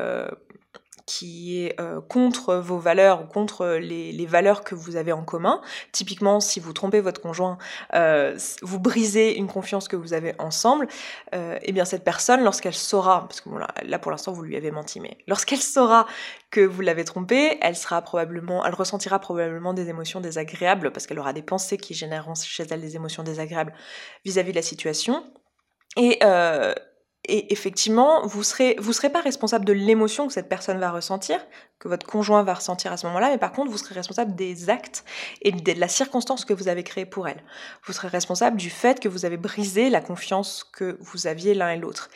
qui 1.06 1.62
est 1.62 1.80
euh, 1.80 2.00
contre 2.00 2.56
vos 2.56 2.78
valeurs 2.78 3.22
ou 3.22 3.26
contre 3.26 3.78
les, 3.80 4.10
les, 4.10 4.26
valeurs 4.26 4.64
que 4.64 4.74
vous 4.74 4.96
avez 4.96 5.12
en 5.12 5.22
commun. 5.22 5.60
Typiquement, 5.92 6.40
si 6.40 6.58
vous 6.58 6.72
trompez 6.72 7.00
votre 7.00 7.20
conjoint, 7.20 7.58
euh, 7.94 8.36
vous 8.62 8.80
brisez 8.80 9.36
une 9.36 9.46
confiance 9.46 9.86
que 9.86 9.94
vous 9.94 10.12
avez 10.12 10.34
ensemble, 10.40 10.88
euh, 11.34 11.58
eh 11.62 11.72
bien 11.72 11.84
cette 11.84 12.02
personne, 12.02 12.42
lorsqu'elle 12.42 12.74
saura, 12.74 13.20
parce 13.28 13.40
que 13.40 13.50
là, 13.84 13.98
pour 14.00 14.10
l'instant 14.10 14.32
vous 14.32 14.42
lui 14.42 14.56
avez 14.56 14.72
menti, 14.72 14.98
mais 14.98 15.16
lorsqu'elle 15.28 15.62
saura 15.62 16.06
que 16.50 16.60
vous 16.60 16.80
l'avez 16.80 17.04
trompé, 17.04 17.56
elle 17.62 17.76
sera 17.76 18.02
probablement, 18.02 18.66
elle 18.66 18.74
ressentira 18.74 19.20
probablement 19.20 19.74
des 19.74 19.88
émotions 19.88 20.20
désagréables 20.20 20.90
parce 20.90 21.06
qu'elle 21.06 21.20
aura 21.20 21.32
des 21.32 21.42
pensées 21.42 21.78
qui 21.78 21.94
génèreront 21.94 22.34
chez 22.34 22.64
elle 22.68 22.80
des 22.80 22.96
émotions 22.96 23.22
désagréables 23.22 23.72
vis-à-vis 24.24 24.50
-vis 24.50 24.54
de 24.54 24.58
la 24.58 24.62
situation. 24.62 25.24
Et, 25.96 26.18
euh, 26.22 26.74
et 27.28 27.52
effectivement, 27.52 28.26
vous 28.26 28.42
serez, 28.42 28.76
vous 28.78 28.92
serez 28.92 29.10
pas 29.10 29.20
responsable 29.20 29.64
de 29.64 29.72
l'émotion 29.72 30.26
que 30.26 30.32
cette 30.32 30.48
personne 30.48 30.78
va 30.78 30.90
ressentir, 30.90 31.38
que 31.78 31.88
votre 31.88 32.06
conjoint 32.06 32.42
va 32.42 32.54
ressentir 32.54 32.92
à 32.92 32.96
ce 32.96 33.06
moment-là, 33.06 33.30
mais 33.30 33.38
par 33.38 33.52
contre, 33.52 33.70
vous 33.70 33.78
serez 33.78 33.94
responsable 33.94 34.34
des 34.34 34.70
actes 34.70 35.04
et 35.42 35.52
de 35.52 35.72
la 35.78 35.88
circonstance 35.88 36.44
que 36.44 36.54
vous 36.54 36.68
avez 36.68 36.82
créée 36.82 37.04
pour 37.04 37.28
elle. 37.28 37.42
Vous 37.84 37.92
serez 37.92 38.08
responsable 38.08 38.56
du 38.56 38.70
fait 38.70 38.98
que 38.98 39.08
vous 39.08 39.24
avez 39.24 39.36
brisé 39.36 39.90
la 39.90 40.00
confiance 40.00 40.64
que 40.64 40.96
vous 41.00 41.26
aviez 41.26 41.54
l'un 41.54 41.70
et 41.70 41.76
l'autre. 41.76 42.08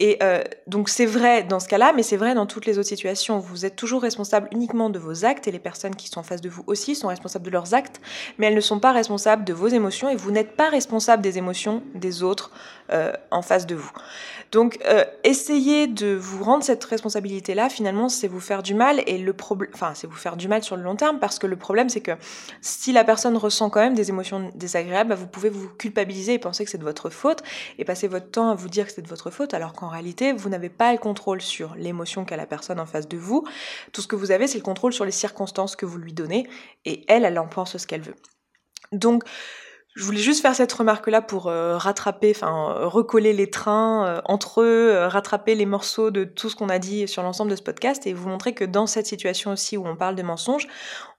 Et 0.00 0.18
euh, 0.22 0.42
donc 0.66 0.88
c'est 0.88 1.06
vrai 1.06 1.42
dans 1.42 1.58
ce 1.58 1.68
cas-là, 1.68 1.92
mais 1.94 2.02
c'est 2.02 2.16
vrai 2.16 2.34
dans 2.34 2.46
toutes 2.46 2.66
les 2.66 2.78
autres 2.78 2.88
situations. 2.88 3.38
Vous 3.38 3.66
êtes 3.66 3.74
toujours 3.74 4.02
responsable 4.02 4.48
uniquement 4.52 4.90
de 4.90 4.98
vos 4.98 5.24
actes 5.24 5.48
et 5.48 5.50
les 5.50 5.58
personnes 5.58 5.96
qui 5.96 6.08
sont 6.08 6.20
en 6.20 6.22
face 6.22 6.40
de 6.40 6.48
vous 6.48 6.62
aussi 6.66 6.94
sont 6.94 7.08
responsables 7.08 7.44
de 7.44 7.50
leurs 7.50 7.74
actes, 7.74 8.00
mais 8.38 8.46
elles 8.46 8.54
ne 8.54 8.60
sont 8.60 8.78
pas 8.78 8.92
responsables 8.92 9.44
de 9.44 9.52
vos 9.52 9.66
émotions 9.66 10.08
et 10.08 10.14
vous 10.14 10.30
n'êtes 10.30 10.54
pas 10.54 10.68
responsable 10.68 11.22
des 11.22 11.38
émotions 11.38 11.82
des 11.94 12.22
autres 12.22 12.52
euh, 12.92 13.12
en 13.30 13.42
face 13.42 13.66
de 13.66 13.74
vous. 13.74 13.90
Donc 14.52 14.78
euh, 14.86 15.04
essayez 15.24 15.88
de 15.88 16.14
vous 16.14 16.44
rendre 16.44 16.62
cette 16.62 16.84
responsabilité-là, 16.84 17.68
finalement, 17.68 18.08
c'est 18.08 18.28
vous 18.28 18.40
faire 18.40 18.62
du 18.62 18.74
mal 18.74 18.97
et 19.06 19.18
le 19.18 19.32
problème, 19.32 19.70
enfin 19.74 19.92
c'est 19.94 20.06
vous 20.06 20.16
faire 20.16 20.36
du 20.36 20.48
mal 20.48 20.62
sur 20.62 20.76
le 20.76 20.82
long 20.82 20.96
terme 20.96 21.18
parce 21.18 21.38
que 21.38 21.46
le 21.46 21.56
problème 21.56 21.88
c'est 21.88 22.00
que 22.00 22.12
si 22.60 22.92
la 22.92 23.04
personne 23.04 23.36
ressent 23.36 23.70
quand 23.70 23.80
même 23.80 23.94
des 23.94 24.08
émotions 24.08 24.50
désagréables, 24.54 25.10
bah, 25.10 25.14
vous 25.14 25.26
pouvez 25.26 25.50
vous 25.50 25.68
culpabiliser 25.68 26.34
et 26.34 26.38
penser 26.38 26.64
que 26.64 26.70
c'est 26.70 26.78
de 26.78 26.84
votre 26.84 27.10
faute 27.10 27.42
et 27.78 27.84
passer 27.84 28.08
votre 28.08 28.30
temps 28.30 28.50
à 28.50 28.54
vous 28.54 28.68
dire 28.68 28.86
que 28.86 28.92
c'est 28.92 29.02
de 29.02 29.08
votre 29.08 29.30
faute 29.30 29.54
alors 29.54 29.72
qu'en 29.72 29.88
réalité 29.88 30.32
vous 30.32 30.48
n'avez 30.48 30.68
pas 30.68 30.92
le 30.92 30.98
contrôle 30.98 31.40
sur 31.40 31.74
l'émotion 31.76 32.24
qu'a 32.24 32.36
la 32.36 32.46
personne 32.46 32.80
en 32.80 32.86
face 32.86 33.08
de 33.08 33.16
vous. 33.16 33.46
Tout 33.92 34.00
ce 34.00 34.06
que 34.06 34.16
vous 34.16 34.30
avez 34.30 34.46
c'est 34.46 34.58
le 34.58 34.64
contrôle 34.64 34.92
sur 34.92 35.04
les 35.04 35.12
circonstances 35.12 35.76
que 35.76 35.86
vous 35.86 35.98
lui 35.98 36.12
donnez 36.12 36.48
et 36.84 37.04
elle, 37.08 37.24
elle 37.24 37.38
en 37.38 37.46
pense 37.46 37.76
ce 37.76 37.86
qu'elle 37.86 38.02
veut. 38.02 38.16
Donc 38.92 39.24
je 39.98 40.04
voulais 40.04 40.20
juste 40.20 40.42
faire 40.42 40.54
cette 40.54 40.72
remarque-là 40.72 41.22
pour 41.22 41.48
euh, 41.48 41.76
rattraper, 41.76 42.32
enfin 42.34 42.72
recoller 42.84 43.32
les 43.32 43.50
trains 43.50 44.06
euh, 44.06 44.20
entre 44.26 44.60
eux, 44.60 44.90
euh, 44.92 45.08
rattraper 45.08 45.56
les 45.56 45.66
morceaux 45.66 46.12
de 46.12 46.22
tout 46.22 46.48
ce 46.48 46.54
qu'on 46.54 46.68
a 46.68 46.78
dit 46.78 47.08
sur 47.08 47.24
l'ensemble 47.24 47.50
de 47.50 47.56
ce 47.56 47.62
podcast 47.62 48.06
et 48.06 48.12
vous 48.12 48.28
montrer 48.28 48.54
que 48.54 48.64
dans 48.64 48.86
cette 48.86 49.08
situation 49.08 49.50
aussi 49.50 49.76
où 49.76 49.84
on 49.84 49.96
parle 49.96 50.14
de 50.14 50.22
mensonges, 50.22 50.68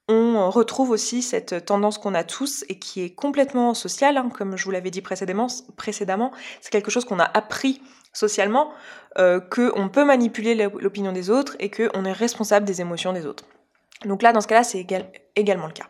on 0.08 0.50
retrouve 0.50 0.92
aussi 0.92 1.22
cette 1.22 1.66
tendance 1.66 1.98
qu'on 1.98 2.14
a 2.14 2.24
tous 2.24 2.64
et 2.70 2.80
qui 2.80 3.04
est 3.04 3.10
complètement 3.10 3.74
sociale, 3.74 4.16
hein, 4.16 4.30
comme 4.34 4.56
je 4.56 4.64
vous 4.64 4.72
l'avais 4.72 4.92
dit 4.92 5.02
précédemment. 5.02 5.50
c'est 5.50 6.72
quelque 6.72 6.90
chose 6.90 7.04
qu'on 7.04 7.20
a 7.20 7.30
appris 7.34 7.82
socialement, 8.14 8.72
qu'on 9.18 9.90
peut 9.90 10.06
manipuler 10.06 10.56
l'opinion 10.56 11.12
des 11.12 11.30
autres 11.30 11.56
et 11.60 11.70
qu'on 11.70 12.06
est 12.06 12.12
responsable 12.12 12.66
des 12.66 12.82
émotions 12.82 13.14
des 13.14 13.28
autres. 13.28 13.44
Donc 14.06 14.24
là, 14.24 14.32
dans 14.32 14.42
ce 14.42 14.48
cas-là, 14.48 14.64
c'est 14.64 14.86
également 15.36 15.68
le 15.68 15.74
cas. 15.74 15.86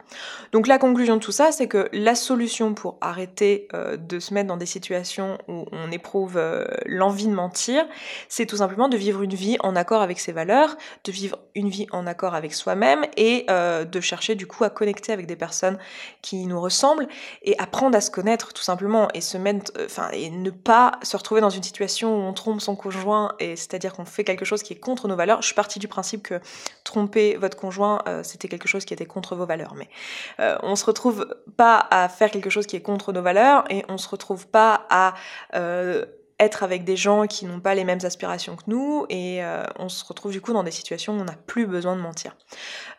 Donc 0.51 0.67
la 0.67 0.77
conclusion 0.77 1.15
de 1.15 1.21
tout 1.21 1.31
ça, 1.31 1.51
c'est 1.51 1.67
que 1.67 1.89
la 1.93 2.15
solution 2.15 2.73
pour 2.73 2.97
arrêter 3.01 3.67
euh, 3.73 3.97
de 3.97 4.19
se 4.19 4.33
mettre 4.33 4.47
dans 4.47 4.57
des 4.57 4.65
situations 4.65 5.37
où 5.47 5.65
on 5.71 5.91
éprouve 5.91 6.37
euh, 6.37 6.65
l'envie 6.85 7.27
de 7.27 7.33
mentir, 7.33 7.85
c'est 8.27 8.45
tout 8.45 8.57
simplement 8.57 8.89
de 8.89 8.97
vivre 8.97 9.21
une 9.21 9.33
vie 9.33 9.57
en 9.61 9.75
accord 9.75 10.01
avec 10.01 10.19
ses 10.19 10.31
valeurs, 10.31 10.75
de 11.03 11.11
vivre 11.11 11.39
une 11.55 11.69
vie 11.69 11.87
en 11.91 12.07
accord 12.07 12.35
avec 12.35 12.53
soi-même 12.53 13.05
et 13.17 13.45
euh, 13.49 13.85
de 13.85 13.99
chercher 13.99 14.35
du 14.35 14.47
coup 14.47 14.63
à 14.63 14.69
connecter 14.69 15.13
avec 15.13 15.25
des 15.25 15.35
personnes 15.35 15.77
qui 16.21 16.45
nous 16.45 16.59
ressemblent 16.59 17.07
et 17.43 17.57
apprendre 17.59 17.95
à 17.97 18.01
se 18.01 18.11
connaître 18.11 18.53
tout 18.53 18.63
simplement 18.63 19.07
et 19.13 19.21
se 19.21 19.37
mettre, 19.37 19.71
enfin 19.85 20.09
et 20.13 20.29
ne 20.29 20.49
pas 20.49 20.93
se 21.03 21.15
retrouver 21.15 21.41
dans 21.41 21.49
une 21.49 21.63
situation 21.63 22.15
où 22.15 22.21
on 22.21 22.33
trompe 22.33 22.61
son 22.61 22.75
conjoint 22.75 23.33
et 23.39 23.55
c'est-à-dire 23.55 23.93
qu'on 23.93 24.05
fait 24.05 24.23
quelque 24.23 24.45
chose 24.45 24.63
qui 24.63 24.73
est 24.73 24.79
contre 24.79 25.07
nos 25.07 25.15
valeurs. 25.15 25.41
Je 25.41 25.47
suis 25.47 25.55
partie 25.55 25.79
du 25.79 25.87
principe 25.87 26.23
que 26.23 26.39
tromper 26.83 27.35
votre 27.35 27.57
conjoint 27.57 28.03
c'était 28.23 28.47
quelque 28.47 28.67
chose 28.67 28.85
qui 28.85 28.93
était 28.93 29.05
contre 29.05 29.35
valeurs. 29.45 29.75
Mais 29.75 29.89
euh, 30.39 30.57
on 30.63 30.75
se 30.75 30.85
retrouve 30.85 31.27
pas 31.57 31.87
à 31.91 32.09
faire 32.09 32.31
quelque 32.31 32.49
chose 32.49 32.67
qui 32.67 32.75
est 32.75 32.81
contre 32.81 33.13
nos 33.13 33.21
valeurs 33.21 33.63
et 33.69 33.83
on 33.89 33.97
se 33.97 34.09
retrouve 34.09 34.47
pas 34.47 34.85
à 34.89 35.13
euh, 35.55 36.05
être 36.39 36.63
avec 36.63 36.83
des 36.83 36.95
gens 36.95 37.27
qui 37.27 37.45
n'ont 37.45 37.59
pas 37.59 37.75
les 37.75 37.83
mêmes 37.83 37.99
aspirations 38.03 38.55
que 38.55 38.63
nous 38.67 39.05
et 39.09 39.43
euh, 39.43 39.63
on 39.77 39.89
se 39.89 40.05
retrouve 40.05 40.31
du 40.31 40.41
coup 40.41 40.53
dans 40.53 40.63
des 40.63 40.71
situations 40.71 41.17
où 41.17 41.19
on 41.19 41.25
n'a 41.25 41.35
plus 41.35 41.67
besoin 41.67 41.95
de 41.95 42.01
mentir. 42.01 42.35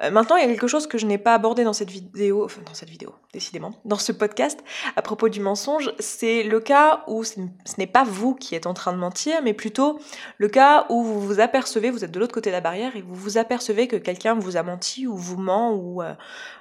Euh, 0.03 0.11
maintenant, 0.11 0.37
il 0.37 0.43
y 0.43 0.45
a 0.45 0.49
quelque 0.49 0.67
chose 0.67 0.87
que 0.87 0.99
je 0.99 1.07
n'ai 1.07 1.19
pas 1.19 1.35
abordé 1.35 1.65
dans 1.65 1.73
cette 1.73 1.91
vidéo, 1.91 2.45
enfin 2.45 2.61
dans 2.67 2.75
cette 2.75 2.91
vidéo, 2.91 3.15
décidément, 3.33 3.73
dans 3.85 3.99
ce 3.99 4.13
podcast 4.13 4.63
à 4.97 5.03
propos 5.03 5.29
du 5.29 5.41
mensonge, 5.41 5.93
c'est 5.99 6.43
le 6.43 6.61
cas 6.61 7.05
où 7.07 7.25
ce 7.25 7.41
n'est 7.79 7.87
pas 7.87 8.05
vous 8.05 8.35
qui 8.35 8.55
êtes 8.55 8.67
en 8.67 8.75
train 8.75 8.93
de 8.93 8.99
mentir, 8.99 9.41
mais 9.43 9.55
plutôt 9.55 9.99
le 10.39 10.49
cas 10.49 10.87
où 10.91 11.03
vous 11.03 11.21
vous 11.21 11.41
apercevez, 11.41 11.91
vous 11.91 12.05
êtes 12.05 12.13
de 12.13 12.21
l'autre 12.21 12.35
côté 12.35 12.51
de 12.51 12.55
la 12.55 12.61
barrière 12.61 12.97
et 12.97 13.03
vous 13.03 13.15
vous 13.15 13.39
apercevez 13.39 13.89
que 13.89 13.97
quelqu'un 13.97 14.35
vous 14.35 14.57
a 14.57 14.63
menti 14.63 15.07
ou 15.07 15.17
vous 15.17 15.39
ment 15.39 15.73
ou 15.73 16.03
euh, 16.03 16.15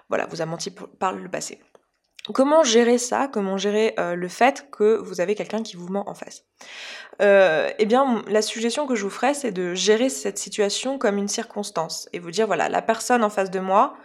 voilà, 0.08 0.26
vous 0.28 0.42
a 0.42 0.46
menti 0.46 0.72
par 0.72 1.14
le 1.14 1.30
passé. 1.30 1.60
Comment 2.34 2.64
gérer 2.64 2.98
ça? 2.98 3.28
Comment 3.28 3.58
gérer 3.58 3.94
euh, 4.00 4.16
le 4.16 4.28
fait 4.28 4.68
que 4.72 4.98
vous 4.98 5.20
avez 5.22 5.36
quelqu'un 5.36 5.64
qui 5.64 5.76
vous 5.76 5.88
ment 5.88 6.08
en 6.10 6.14
face? 6.14 6.46
Euh, 7.22 7.70
Eh 7.80 7.86
bien, 7.86 8.24
la 8.28 8.42
suggestion 8.42 8.86
que 8.88 8.96
je 8.96 9.04
vous 9.04 9.10
ferai, 9.10 9.34
c'est 9.34 9.52
de 9.52 9.74
gérer 9.74 10.10
cette 10.10 10.38
situation 10.38 10.98
comme 10.98 11.18
une 11.18 11.28
circonstance 11.28 12.08
et 12.14 12.20
vous 12.20 12.32
dire 12.32 12.48
voilà, 12.48 12.70
la 12.70 12.82
personne 12.82 13.24
en 13.24 13.30
face 13.30 13.52
de 13.52 13.60
moi 13.60 13.96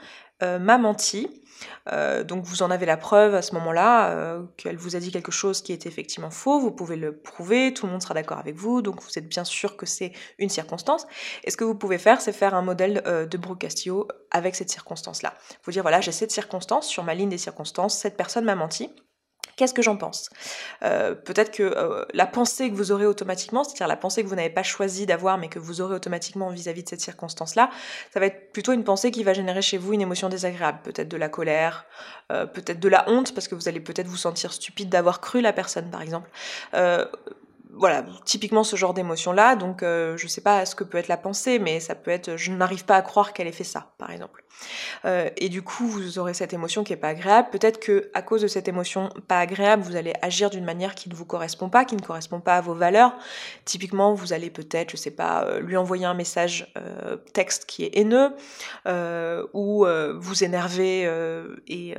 euh, 0.42 0.58
m'a 0.58 0.78
menti. 0.78 1.43
Euh, 1.92 2.24
donc 2.24 2.44
vous 2.44 2.62
en 2.62 2.70
avez 2.70 2.86
la 2.86 2.96
preuve 2.96 3.34
à 3.34 3.42
ce 3.42 3.54
moment-là 3.54 4.10
euh, 4.10 4.42
qu'elle 4.56 4.76
vous 4.76 4.96
a 4.96 4.98
dit 4.98 5.10
quelque 5.10 5.32
chose 5.32 5.62
qui 5.62 5.72
est 5.72 5.86
effectivement 5.86 6.30
faux, 6.30 6.58
vous 6.58 6.70
pouvez 6.70 6.96
le 6.96 7.16
prouver, 7.16 7.74
tout 7.74 7.86
le 7.86 7.92
monde 7.92 8.02
sera 8.02 8.14
d'accord 8.14 8.38
avec 8.38 8.56
vous, 8.56 8.82
donc 8.82 9.02
vous 9.02 9.18
êtes 9.18 9.28
bien 9.28 9.44
sûr 9.44 9.76
que 9.76 9.86
c'est 9.86 10.12
une 10.38 10.48
circonstance. 10.48 11.06
Et 11.44 11.50
ce 11.50 11.56
que 11.56 11.64
vous 11.64 11.74
pouvez 11.74 11.98
faire, 11.98 12.20
c'est 12.20 12.32
faire 12.32 12.54
un 12.54 12.62
modèle 12.62 13.02
euh, 13.06 13.26
de 13.26 13.36
Brooke 13.36 13.60
Castillo 13.60 14.08
avec 14.30 14.54
cette 14.54 14.70
circonstance-là. 14.70 15.34
Vous 15.64 15.72
dire 15.72 15.82
voilà, 15.82 16.00
j'ai 16.00 16.12
cette 16.12 16.32
circonstance, 16.32 16.86
sur 16.86 17.04
ma 17.04 17.14
ligne 17.14 17.28
des 17.28 17.38
circonstances, 17.38 17.96
cette 17.96 18.16
personne 18.16 18.44
m'a 18.44 18.54
menti. 18.54 18.90
Qu'est-ce 19.56 19.74
que 19.74 19.82
j'en 19.82 19.96
pense? 19.96 20.30
Euh, 20.82 21.14
Peut-être 21.14 21.50
que 21.50 21.62
euh, 21.62 22.04
la 22.12 22.26
pensée 22.26 22.70
que 22.70 22.74
vous 22.74 22.92
aurez 22.92 23.06
automatiquement, 23.06 23.64
c'est-à-dire 23.64 23.86
la 23.86 23.96
pensée 23.96 24.22
que 24.22 24.28
vous 24.28 24.34
n'avez 24.34 24.50
pas 24.50 24.62
choisi 24.62 25.06
d'avoir 25.06 25.38
mais 25.38 25.48
que 25.48 25.58
vous 25.58 25.80
aurez 25.80 25.94
automatiquement 25.94 26.50
vis-à-vis 26.50 26.82
de 26.82 26.88
cette 26.88 27.00
circonstance-là, 27.00 27.70
ça 28.12 28.20
va 28.20 28.26
être 28.26 28.52
plutôt 28.52 28.72
une 28.72 28.84
pensée 28.84 29.10
qui 29.10 29.24
va 29.24 29.32
générer 29.32 29.62
chez 29.62 29.78
vous 29.78 29.92
une 29.92 30.00
émotion 30.00 30.28
désagréable, 30.28 30.78
peut-être 30.82 31.08
de 31.08 31.16
la 31.16 31.28
colère, 31.28 31.86
euh, 32.32 32.46
peut-être 32.46 32.80
de 32.80 32.88
la 32.88 33.08
honte 33.08 33.34
parce 33.34 33.48
que 33.48 33.54
vous 33.54 33.68
allez 33.68 33.80
peut-être 33.80 34.06
vous 34.06 34.16
sentir 34.16 34.52
stupide 34.52 34.88
d'avoir 34.88 35.20
cru 35.20 35.40
la 35.40 35.52
personne 35.52 35.90
par 35.90 36.02
exemple 36.02 36.28
voilà, 37.76 38.04
typiquement 38.24 38.64
ce 38.64 38.76
genre 38.76 38.94
d'émotion-là. 38.94 39.56
Donc, 39.56 39.82
euh, 39.82 40.16
je 40.16 40.26
sais 40.26 40.40
pas 40.40 40.66
ce 40.66 40.74
que 40.74 40.84
peut 40.84 40.98
être 40.98 41.08
la 41.08 41.16
pensée, 41.16 41.58
mais 41.58 41.80
ça 41.80 41.94
peut 41.94 42.10
être 42.10 42.36
je 42.36 42.52
n'arrive 42.52 42.84
pas 42.84 42.96
à 42.96 43.02
croire 43.02 43.32
qu'elle 43.32 43.46
ait 43.46 43.52
fait 43.52 43.64
ça, 43.64 43.92
par 43.98 44.10
exemple. 44.10 44.44
Euh, 45.04 45.30
et 45.36 45.48
du 45.48 45.62
coup, 45.62 45.86
vous 45.86 46.18
aurez 46.18 46.34
cette 46.34 46.52
émotion 46.52 46.84
qui 46.84 46.92
est 46.92 46.96
pas 46.96 47.08
agréable. 47.08 47.48
Peut-être 47.50 47.80
que 47.80 48.10
à 48.14 48.22
cause 48.22 48.42
de 48.42 48.46
cette 48.46 48.68
émotion 48.68 49.10
pas 49.28 49.40
agréable, 49.40 49.82
vous 49.82 49.96
allez 49.96 50.12
agir 50.22 50.50
d'une 50.50 50.64
manière 50.64 50.94
qui 50.94 51.08
ne 51.08 51.14
vous 51.14 51.24
correspond 51.24 51.68
pas, 51.68 51.84
qui 51.84 51.96
ne 51.96 52.02
correspond 52.02 52.40
pas 52.40 52.56
à 52.56 52.60
vos 52.60 52.74
valeurs. 52.74 53.14
Typiquement, 53.64 54.14
vous 54.14 54.32
allez 54.32 54.50
peut-être, 54.50 54.90
je 54.90 54.96
sais 54.96 55.10
pas, 55.10 55.44
euh, 55.44 55.60
lui 55.60 55.76
envoyer 55.76 56.06
un 56.06 56.14
message 56.14 56.72
euh, 56.76 57.16
texte 57.32 57.66
qui 57.66 57.84
est 57.84 57.98
haineux, 57.98 58.32
ou 59.52 59.86
vous 60.16 60.44
énerver 60.44 61.02
et, 61.66 61.94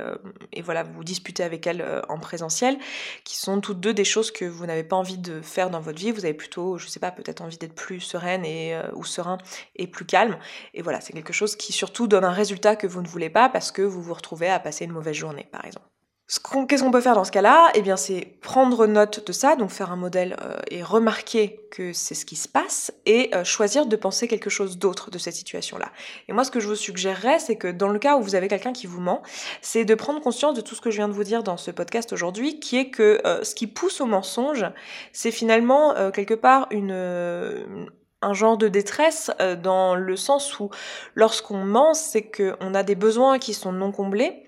et, 0.52 0.62
voilà, 0.62 0.82
vous 0.82 1.04
disputer 1.04 1.42
avec 1.42 1.66
elle 1.66 1.84
en 2.08 2.18
présentiel, 2.18 2.78
qui 3.24 3.36
sont 3.36 3.60
toutes 3.60 3.80
deux 3.80 3.94
des 3.94 4.04
choses 4.04 4.30
que 4.30 4.44
vous 4.44 4.66
n'avez 4.66 4.84
pas 4.84 4.96
envie 4.96 5.18
de 5.18 5.40
faire 5.40 5.65
dans 5.70 5.80
votre 5.80 5.98
vie. 5.98 6.12
Vous 6.12 6.24
avez 6.24 6.34
plutôt, 6.34 6.78
je 6.78 6.88
sais 6.88 7.00
pas, 7.00 7.10
peut-être 7.10 7.40
envie 7.42 7.58
d'être 7.58 7.74
plus 7.74 8.00
sereine 8.00 8.44
et 8.44 8.78
ou 8.94 9.04
serein 9.04 9.38
et 9.76 9.86
plus 9.86 10.06
calme. 10.06 10.38
Et 10.74 10.82
voilà, 10.82 11.00
c'est 11.00 11.12
quelque 11.12 11.32
chose 11.32 11.56
qui 11.56 11.72
surtout 11.72 12.06
donne 12.06 12.24
un 12.24 12.32
résultat 12.32 12.76
que 12.76 12.86
vous 12.86 13.02
ne 13.02 13.08
voulez 13.08 13.30
pas 13.30 13.48
parce 13.48 13.72
que 13.72 13.82
vous 13.82 14.02
vous 14.02 14.14
retrouvez 14.14 14.48
à 14.48 14.60
passer 14.60 14.84
une 14.84 14.92
mauvaise 14.92 15.16
journée, 15.16 15.48
par 15.50 15.64
exemple. 15.64 15.86
Qu'est-ce 16.28 16.82
qu'on 16.82 16.90
peut 16.90 17.00
faire 17.00 17.14
dans 17.14 17.22
ce 17.22 17.30
cas-là? 17.30 17.70
Eh 17.74 17.82
bien, 17.82 17.96
c'est 17.96 18.36
prendre 18.40 18.86
note 18.86 19.24
de 19.24 19.32
ça, 19.32 19.54
donc 19.54 19.70
faire 19.70 19.92
un 19.92 19.96
modèle 19.96 20.36
euh, 20.42 20.56
et 20.72 20.82
remarquer 20.82 21.60
que 21.70 21.92
c'est 21.92 22.16
ce 22.16 22.26
qui 22.26 22.34
se 22.34 22.48
passe 22.48 22.92
et 23.06 23.30
euh, 23.32 23.44
choisir 23.44 23.86
de 23.86 23.94
penser 23.94 24.26
quelque 24.26 24.50
chose 24.50 24.76
d'autre 24.76 25.12
de 25.12 25.18
cette 25.18 25.34
situation-là. 25.34 25.92
Et 26.26 26.32
moi, 26.32 26.42
ce 26.42 26.50
que 26.50 26.58
je 26.58 26.66
vous 26.66 26.74
suggérerais, 26.74 27.38
c'est 27.38 27.54
que 27.54 27.68
dans 27.68 27.88
le 27.88 28.00
cas 28.00 28.16
où 28.16 28.22
vous 28.22 28.34
avez 28.34 28.48
quelqu'un 28.48 28.72
qui 28.72 28.88
vous 28.88 29.00
ment, 29.00 29.22
c'est 29.62 29.84
de 29.84 29.94
prendre 29.94 30.20
conscience 30.20 30.54
de 30.54 30.62
tout 30.62 30.74
ce 30.74 30.80
que 30.80 30.90
je 30.90 30.96
viens 30.96 31.08
de 31.08 31.12
vous 31.12 31.22
dire 31.22 31.44
dans 31.44 31.56
ce 31.56 31.70
podcast 31.70 32.12
aujourd'hui, 32.12 32.58
qui 32.58 32.76
est 32.76 32.90
que 32.90 33.20
euh, 33.24 33.44
ce 33.44 33.54
qui 33.54 33.68
pousse 33.68 34.00
au 34.00 34.06
mensonge, 34.06 34.66
c'est 35.12 35.30
finalement 35.30 35.94
quelque 36.12 36.34
part 36.34 36.66
une 36.70 37.86
un 38.22 38.34
genre 38.34 38.56
de 38.56 38.68
détresse 38.68 39.30
euh, 39.40 39.56
dans 39.56 39.94
le 39.94 40.16
sens 40.16 40.58
où 40.58 40.70
lorsqu'on 41.14 41.64
ment, 41.64 41.94
c'est 41.94 42.22
qu'on 42.22 42.74
a 42.74 42.82
des 42.82 42.94
besoins 42.94 43.38
qui 43.38 43.54
sont 43.54 43.72
non 43.72 43.92
comblés 43.92 44.45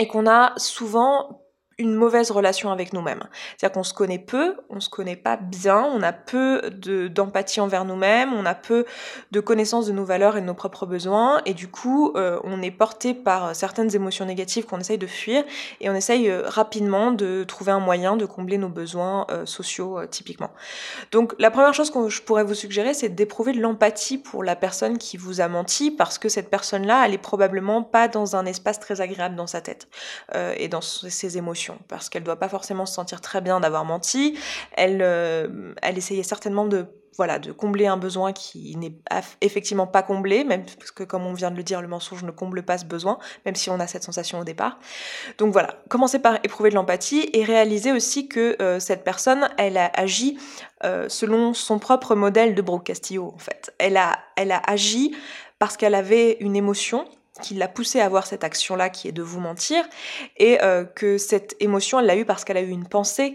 et 0.00 0.08
qu'on 0.08 0.26
a 0.26 0.54
souvent 0.56 1.42
une 1.80 1.94
mauvaise 1.94 2.30
relation 2.30 2.70
avec 2.70 2.92
nous-mêmes. 2.92 3.24
C'est-à-dire 3.56 3.74
qu'on 3.74 3.82
se 3.82 3.94
connaît 3.94 4.18
peu, 4.18 4.56
on 4.68 4.80
se 4.80 4.90
connaît 4.90 5.16
pas 5.16 5.36
bien, 5.36 5.82
on 5.82 6.02
a 6.02 6.12
peu 6.12 6.60
d'empathie 6.70 7.60
envers 7.60 7.84
nous-mêmes, 7.84 8.32
on 8.34 8.44
a 8.44 8.54
peu 8.54 8.84
de 9.30 9.40
connaissance 9.40 9.86
de 9.86 9.92
nos 9.92 10.04
valeurs 10.04 10.36
et 10.36 10.42
de 10.42 10.46
nos 10.46 10.54
propres 10.54 10.86
besoins, 10.86 11.40
et 11.46 11.54
du 11.54 11.68
coup, 11.68 12.12
euh, 12.16 12.38
on 12.44 12.60
est 12.60 12.70
porté 12.70 13.14
par 13.14 13.56
certaines 13.56 13.94
émotions 13.94 14.26
négatives 14.26 14.66
qu'on 14.66 14.78
essaye 14.78 14.98
de 14.98 15.06
fuir, 15.06 15.42
et 15.80 15.88
on 15.88 15.94
essaye 15.94 16.28
euh, 16.28 16.42
rapidement 16.46 17.12
de 17.12 17.44
trouver 17.44 17.72
un 17.72 17.80
moyen 17.80 18.16
de 18.16 18.26
combler 18.26 18.58
nos 18.58 18.68
besoins 18.68 19.26
euh, 19.30 19.46
sociaux 19.46 19.98
typiquement. 20.10 20.50
Donc 21.12 21.34
la 21.38 21.50
première 21.50 21.72
chose 21.72 21.90
que 21.90 22.08
je 22.08 22.20
pourrais 22.20 22.44
vous 22.44 22.54
suggérer, 22.54 22.92
c'est 22.92 23.08
d'éprouver 23.08 23.52
de 23.52 23.60
l'empathie 23.60 24.18
pour 24.18 24.44
la 24.44 24.54
personne 24.54 24.98
qui 24.98 25.16
vous 25.16 25.40
a 25.40 25.48
menti, 25.48 25.90
parce 25.90 26.18
que 26.18 26.28
cette 26.28 26.50
personne-là, 26.50 27.06
elle 27.06 27.14
est 27.14 27.18
probablement 27.18 27.82
pas 27.82 28.08
dans 28.08 28.36
un 28.36 28.44
espace 28.44 28.78
très 28.78 29.00
agréable 29.00 29.34
dans 29.34 29.46
sa 29.46 29.60
tête 29.60 29.88
et 30.56 30.68
dans 30.68 30.80
ses 30.80 31.38
émotions 31.38 31.69
parce 31.88 32.08
qu'elle 32.08 32.24
doit 32.24 32.38
pas 32.38 32.48
forcément 32.48 32.86
se 32.86 32.94
sentir 32.94 33.20
très 33.20 33.40
bien 33.40 33.60
d'avoir 33.60 33.84
menti. 33.84 34.38
Elle, 34.72 35.00
euh, 35.02 35.74
elle 35.82 35.98
essayait 35.98 36.22
certainement 36.22 36.66
de 36.66 36.86
voilà, 37.16 37.38
de 37.38 37.52
combler 37.52 37.86
un 37.86 37.98
besoin 37.98 38.32
qui 38.32 38.74
n'est 38.76 38.94
effectivement 39.42 39.86
pas 39.86 40.02
comblé, 40.02 40.42
même 40.42 40.64
parce 40.78 40.90
que 40.90 41.02
comme 41.04 41.26
on 41.26 41.34
vient 41.34 41.50
de 41.50 41.56
le 41.56 41.62
dire, 41.62 41.82
le 41.82 41.88
mensonge 41.88 42.22
ne 42.22 42.30
comble 42.30 42.62
pas 42.62 42.78
ce 42.78 42.86
besoin, 42.86 43.18
même 43.44 43.54
si 43.54 43.68
on 43.68 43.78
a 43.78 43.86
cette 43.86 44.04
sensation 44.04 44.38
au 44.38 44.44
départ. 44.44 44.78
Donc 45.36 45.52
voilà, 45.52 45.74
commencez 45.90 46.18
par 46.18 46.36
éprouver 46.44 46.70
de 46.70 46.76
l'empathie 46.76 47.28
et 47.34 47.44
réaliser 47.44 47.92
aussi 47.92 48.28
que 48.28 48.56
euh, 48.62 48.80
cette 48.80 49.04
personne, 49.04 49.50
elle 49.58 49.76
a 49.76 49.90
agi 49.94 50.38
euh, 50.84 51.10
selon 51.10 51.52
son 51.52 51.78
propre 51.78 52.14
modèle 52.14 52.54
de 52.54 52.62
Brooke 52.62 52.86
Castillo, 52.86 53.32
en 53.34 53.38
fait. 53.38 53.74
Elle 53.78 53.98
a, 53.98 54.18
elle 54.36 54.52
a 54.52 54.62
agi 54.66 55.14
parce 55.58 55.76
qu'elle 55.76 55.94
avait 55.94 56.38
une 56.40 56.56
émotion 56.56 57.04
qui 57.40 57.54
l'a 57.54 57.68
poussé 57.68 58.00
à 58.00 58.04
avoir 58.04 58.26
cette 58.26 58.44
action-là 58.44 58.90
qui 58.90 59.08
est 59.08 59.12
de 59.12 59.22
vous 59.22 59.40
mentir, 59.40 59.84
et 60.36 60.62
euh, 60.62 60.84
que 60.84 61.18
cette 61.18 61.56
émotion, 61.60 62.00
elle 62.00 62.06
l'a 62.06 62.16
eue 62.16 62.24
parce 62.24 62.44
qu'elle 62.44 62.56
a 62.56 62.62
eu 62.62 62.70
une 62.70 62.86
pensée 62.86 63.34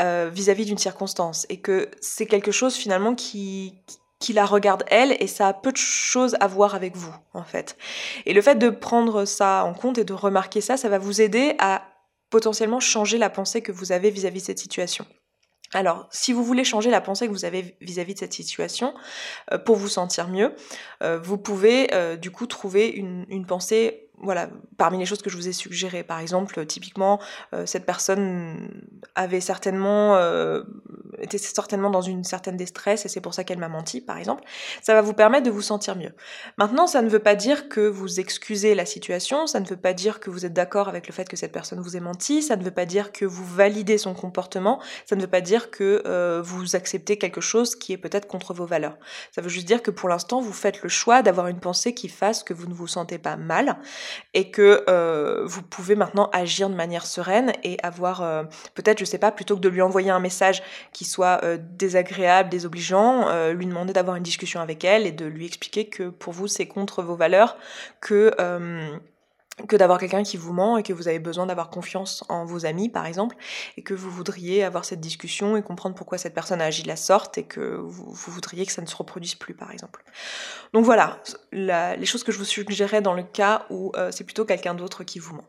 euh, 0.00 0.30
vis-à-vis 0.32 0.66
d'une 0.66 0.78
circonstance, 0.78 1.46
et 1.48 1.60
que 1.60 1.90
c'est 2.00 2.26
quelque 2.26 2.52
chose 2.52 2.74
finalement 2.76 3.14
qui, 3.14 3.74
qui 4.20 4.32
la 4.32 4.46
regarde 4.46 4.84
elle, 4.88 5.16
et 5.20 5.26
ça 5.26 5.48
a 5.48 5.52
peu 5.52 5.72
de 5.72 5.76
choses 5.76 6.36
à 6.40 6.46
voir 6.46 6.74
avec 6.74 6.96
vous, 6.96 7.14
en 7.34 7.44
fait. 7.44 7.76
Et 8.26 8.32
le 8.32 8.42
fait 8.42 8.56
de 8.56 8.70
prendre 8.70 9.24
ça 9.24 9.64
en 9.64 9.74
compte 9.74 9.98
et 9.98 10.04
de 10.04 10.12
remarquer 10.12 10.60
ça, 10.60 10.76
ça 10.76 10.88
va 10.88 10.98
vous 10.98 11.20
aider 11.20 11.54
à 11.58 11.82
potentiellement 12.30 12.80
changer 12.80 13.18
la 13.18 13.30
pensée 13.30 13.62
que 13.62 13.72
vous 13.72 13.90
avez 13.90 14.10
vis-à-vis 14.10 14.38
-vis 14.38 14.42
de 14.42 14.46
cette 14.46 14.58
situation. 14.58 15.06
Alors, 15.74 16.08
si 16.10 16.32
vous 16.32 16.42
voulez 16.42 16.64
changer 16.64 16.90
la 16.90 17.00
pensée 17.00 17.26
que 17.26 17.32
vous 17.32 17.44
avez 17.44 17.76
vis-à-vis 17.80 18.14
de 18.14 18.18
cette 18.18 18.32
situation 18.32 18.94
euh, 19.52 19.58
pour 19.58 19.76
vous 19.76 19.88
sentir 19.88 20.28
mieux, 20.28 20.54
euh, 21.02 21.18
vous 21.18 21.36
pouvez 21.36 21.92
euh, 21.92 22.16
du 22.16 22.30
coup 22.30 22.46
trouver 22.46 22.88
une, 22.88 23.46
pensée 23.46 24.08
voilà, 24.20 24.48
parmi 24.76 24.98
les 24.98 25.06
choses 25.06 25.22
que 25.22 25.30
je 25.30 25.36
vous 25.36 25.48
ai 25.48 25.52
suggérées, 25.52 26.02
par 26.02 26.18
exemple, 26.18 26.66
typiquement, 26.66 27.20
cette 27.66 27.86
personne 27.86 28.82
avait 29.14 29.40
certainement, 29.40 30.18
était 31.20 31.38
certainement 31.38 31.90
dans 31.90 32.00
une 32.00 32.24
certaine 32.24 32.56
détresse 32.56 33.04
et 33.04 33.08
c'est 33.08 33.20
pour 33.20 33.34
ça 33.34 33.44
qu'elle 33.44 33.58
m'a 33.58 33.68
menti, 33.68 34.00
par 34.00 34.18
exemple. 34.18 34.44
Ça 34.82 34.94
va 34.94 35.02
vous 35.02 35.12
permettre 35.12 35.46
de 35.46 35.50
vous 35.50 35.62
sentir 35.62 35.96
mieux. 35.96 36.12
Maintenant, 36.56 36.86
ça 36.86 37.02
ne 37.02 37.08
veut 37.08 37.18
pas 37.18 37.34
dire 37.34 37.68
que 37.68 37.80
vous 37.80 38.20
excusez 38.20 38.74
la 38.74 38.86
situation, 38.86 39.46
ça 39.46 39.60
ne 39.60 39.66
veut 39.66 39.76
pas 39.76 39.92
dire 39.92 40.20
que 40.20 40.30
vous 40.30 40.46
êtes 40.46 40.52
d'accord 40.52 40.88
avec 40.88 41.06
le 41.06 41.12
fait 41.12 41.28
que 41.28 41.36
cette 41.36 41.52
personne 41.52 41.80
vous 41.80 41.96
ait 41.96 42.00
menti, 42.00 42.42
ça 42.42 42.56
ne 42.56 42.64
veut 42.64 42.70
pas 42.70 42.86
dire 42.86 43.12
que 43.12 43.24
vous 43.24 43.44
validez 43.44 43.98
son 43.98 44.14
comportement, 44.14 44.80
ça 45.06 45.16
ne 45.16 45.20
veut 45.20 45.26
pas 45.26 45.40
dire 45.40 45.70
que 45.70 46.02
euh, 46.06 46.40
vous 46.42 46.76
acceptez 46.76 47.18
quelque 47.18 47.40
chose 47.40 47.76
qui 47.76 47.92
est 47.92 47.98
peut-être 47.98 48.26
contre 48.26 48.54
vos 48.54 48.66
valeurs. 48.66 48.96
Ça 49.32 49.40
veut 49.40 49.48
juste 49.48 49.66
dire 49.66 49.82
que 49.82 49.90
pour 49.90 50.08
l'instant, 50.08 50.40
vous 50.40 50.52
faites 50.52 50.82
le 50.82 50.88
choix 50.88 51.22
d'avoir 51.22 51.48
une 51.48 51.60
pensée 51.60 51.94
qui 51.94 52.08
fasse 52.08 52.42
que 52.42 52.54
vous 52.54 52.66
ne 52.66 52.74
vous 52.74 52.86
sentez 52.86 53.18
pas 53.18 53.36
mal 53.36 53.78
et 54.34 54.50
que 54.50 54.84
euh, 54.88 55.42
vous 55.44 55.62
pouvez 55.62 55.96
maintenant 55.96 56.30
agir 56.32 56.70
de 56.70 56.74
manière 56.74 57.06
sereine 57.06 57.52
et 57.62 57.76
avoir 57.82 58.22
euh, 58.22 58.44
peut-être, 58.74 58.98
je 58.98 59.04
sais 59.04 59.18
pas, 59.18 59.32
plutôt 59.32 59.56
que 59.56 59.60
de 59.60 59.68
lui 59.68 59.82
envoyer 59.82 60.10
un 60.10 60.20
message 60.20 60.62
qui 60.92 61.04
soit 61.08 61.40
euh, 61.42 61.58
désagréable, 61.60 62.50
désobligeant, 62.50 63.52
lui 63.52 63.66
demander 63.66 63.92
d'avoir 63.92 64.16
une 64.16 64.22
discussion 64.22 64.60
avec 64.60 64.84
elle 64.84 65.06
et 65.06 65.12
de 65.12 65.26
lui 65.26 65.46
expliquer 65.46 65.86
que 65.86 66.08
pour 66.08 66.32
vous 66.32 66.46
c'est 66.46 66.66
contre 66.66 67.02
vos 67.02 67.16
valeurs, 67.16 67.56
que 68.00 68.30
que 69.66 69.76
d'avoir 69.76 69.98
quelqu'un 69.98 70.22
qui 70.22 70.36
vous 70.36 70.52
ment 70.52 70.78
et 70.78 70.82
que 70.82 70.92
vous 70.92 71.08
avez 71.08 71.18
besoin 71.18 71.46
d'avoir 71.46 71.70
confiance 71.70 72.24
en 72.28 72.44
vos 72.44 72.64
amis 72.64 72.88
par 72.88 73.06
exemple 73.06 73.36
et 73.76 73.82
que 73.82 73.94
vous 73.94 74.10
voudriez 74.10 74.62
avoir 74.62 74.84
cette 74.84 75.00
discussion 75.00 75.56
et 75.56 75.62
comprendre 75.62 75.96
pourquoi 75.96 76.18
cette 76.18 76.34
personne 76.34 76.60
a 76.60 76.66
agi 76.66 76.82
de 76.82 76.88
la 76.88 76.96
sorte 76.96 77.38
et 77.38 77.44
que 77.44 77.76
vous, 77.80 78.14
voudriez 78.14 78.66
que 78.66 78.72
ça 78.72 78.82
ne 78.82 78.86
se 78.86 78.94
reproduise 78.94 79.34
plus 79.34 79.54
par 79.54 79.72
exemple. 79.72 80.04
Donc 80.72 80.84
voilà, 80.84 81.20
les 81.52 82.06
choses 82.06 82.22
que 82.22 82.32
je 82.32 82.38
vous 82.38 82.44
suggérais 82.44 83.00
dans 83.00 83.14
le 83.14 83.22
cas 83.22 83.66
où 83.70 83.92
euh, 83.96 84.10
c'est 84.12 84.24
plutôt 84.24 84.44
quelqu'un 84.44 84.74
d'autre 84.74 85.02
qui 85.02 85.18
vous 85.18 85.34
ment. 85.34 85.44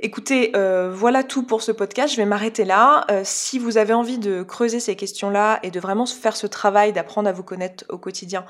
Écoutez, 0.00 0.52
euh, 0.54 0.92
voilà 0.94 1.22
tout 1.22 1.42
pour 1.42 1.62
ce 1.62 1.72
podcast. 1.72 2.12
Je 2.12 2.18
vais 2.18 2.26
m'arrêter 2.26 2.66
là. 2.66 3.06
Euh, 3.10 3.22
si 3.24 3.58
vous 3.58 3.78
avez 3.78 3.94
envie 3.94 4.18
de 4.18 4.42
creuser 4.42 4.78
ces 4.78 4.94
questions-là 4.94 5.58
et 5.62 5.70
de 5.70 5.80
vraiment 5.80 6.04
faire 6.04 6.36
ce 6.36 6.46
travail 6.46 6.92
d'apprendre 6.92 7.30
à 7.30 7.32
vous 7.32 7.42
connaître 7.42 7.86
au 7.88 7.96
quotidien, 7.96 8.44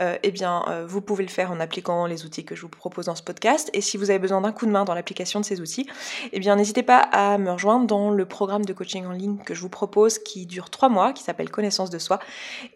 euh, 0.00 0.16
eh 0.22 0.30
bien, 0.30 0.64
vous 0.86 1.00
pouvez 1.00 1.24
le 1.24 1.30
faire 1.30 1.50
en 1.50 1.58
appliquant 1.58 2.06
les 2.06 2.24
outils 2.24 2.44
que 2.44 2.54
je 2.54 2.62
vous 2.62 2.68
propose 2.68 3.06
dans 3.06 3.16
ce 3.16 3.22
podcast. 3.22 3.68
Et 3.72 3.80
si 3.80 3.96
vous 3.96 4.10
avez 4.10 4.20
besoin 4.20 4.42
d'un 4.42 4.52
coup 4.52 4.64
de 4.64 4.70
main 4.70 4.84
dans 4.84 4.94
l'application 4.94 5.40
de 5.40 5.44
ces 5.44 5.60
outils, 5.60 5.88
eh 6.32 6.38
bien, 6.38 6.54
n'hésitez 6.54 6.84
pas 6.84 6.98
à 6.98 7.36
me 7.36 7.50
rejoindre 7.50 7.86
dans 7.88 8.10
le 8.10 8.24
programme 8.24 8.64
de 8.64 8.72
coaching 8.72 9.04
en 9.04 9.12
ligne 9.12 9.38
que 9.38 9.54
je 9.54 9.60
vous 9.60 9.68
propose, 9.68 10.20
qui 10.20 10.46
dure 10.46 10.70
trois 10.70 10.88
mois, 10.88 11.12
qui 11.12 11.24
s'appelle 11.24 11.50
Connaissance 11.50 11.90
de 11.90 11.98
soi, 11.98 12.20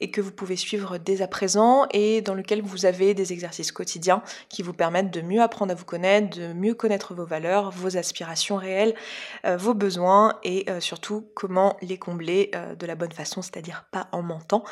et 0.01 0.11
que 0.11 0.21
vous 0.21 0.33
pouvez 0.33 0.57
suivre 0.57 0.99
dès 0.99 1.23
à 1.23 1.29
présent, 1.29 1.87
et 1.93 2.23
dans 2.23 2.35
lequel 2.35 2.61
vous 2.61 2.87
avez 2.87 3.15
des 3.15 3.33
exercices 3.33 3.71
quotidiens 3.71 4.23
qui 4.49 4.63
vous 4.63 4.73
permettent 4.73 5.13
de 5.13 5.21
mieux 5.21 5.43
apprendre 5.43 5.71
à 5.71 5.77
vous 5.77 5.85
connaître, 5.85 6.37
de 6.37 6.53
mieux 6.53 6.75
connaître 6.75 7.15
vos 7.15 7.25
valeurs, 7.25 7.71
vos 7.71 7.97
aspirations 7.97 8.16
réelle, 8.25 8.95
euh, 9.45 9.57
vos 9.57 9.75
besoins 9.75 10.39
et 10.43 10.65
euh, 10.69 10.81
surtout 10.81 11.29
comment 11.35 11.77
les 11.83 11.99
combler 11.99 12.51
euh, 12.55 12.75
de 12.75 12.87
la 12.87 12.95
bonne 12.95 13.13
façon, 13.13 13.43
c'est-à-dire 13.43 13.85
pas 13.91 14.09
en 14.13 14.23
mentant. 14.23 14.65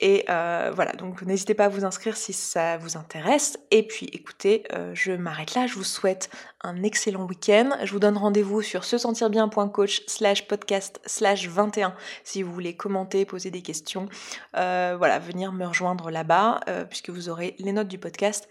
Et 0.00 0.24
voilà, 0.26 0.92
donc 0.92 1.22
n'hésitez 1.22 1.54
pas 1.54 1.66
à 1.66 1.68
vous 1.68 1.84
inscrire 1.84 2.16
si 2.16 2.32
ça 2.32 2.76
vous 2.78 2.96
intéresse. 2.96 3.58
Et 3.70 3.86
puis 3.86 4.08
écoutez, 4.12 4.64
je 4.92 5.12
m'arrête 5.12 5.54
là, 5.54 5.66
je 5.66 5.74
vous 5.74 5.84
souhaite 5.84 6.30
un 6.62 6.82
excellent 6.82 7.24
week-end. 7.26 7.70
Je 7.82 7.92
vous 7.92 7.98
donne 7.98 8.16
rendez-vous 8.16 8.62
sur 8.62 8.84
se 8.84 8.98
sentir 8.98 9.30
bien.coach 9.30 10.02
slash 10.06 10.46
podcast 10.46 11.00
slash 11.06 11.48
21 11.48 11.94
si 12.24 12.42
vous 12.42 12.52
voulez 12.52 12.74
commenter, 12.74 13.24
poser 13.24 13.50
des 13.50 13.62
questions. 13.62 14.08
voilà, 14.52 15.18
venir 15.18 15.52
me 15.52 15.66
rejoindre 15.66 16.10
là-bas 16.10 16.60
puisque 16.88 17.10
vous 17.10 17.28
aurez 17.28 17.54
les 17.58 17.72
notes 17.72 17.88
du 17.88 17.98
podcast 17.98 18.48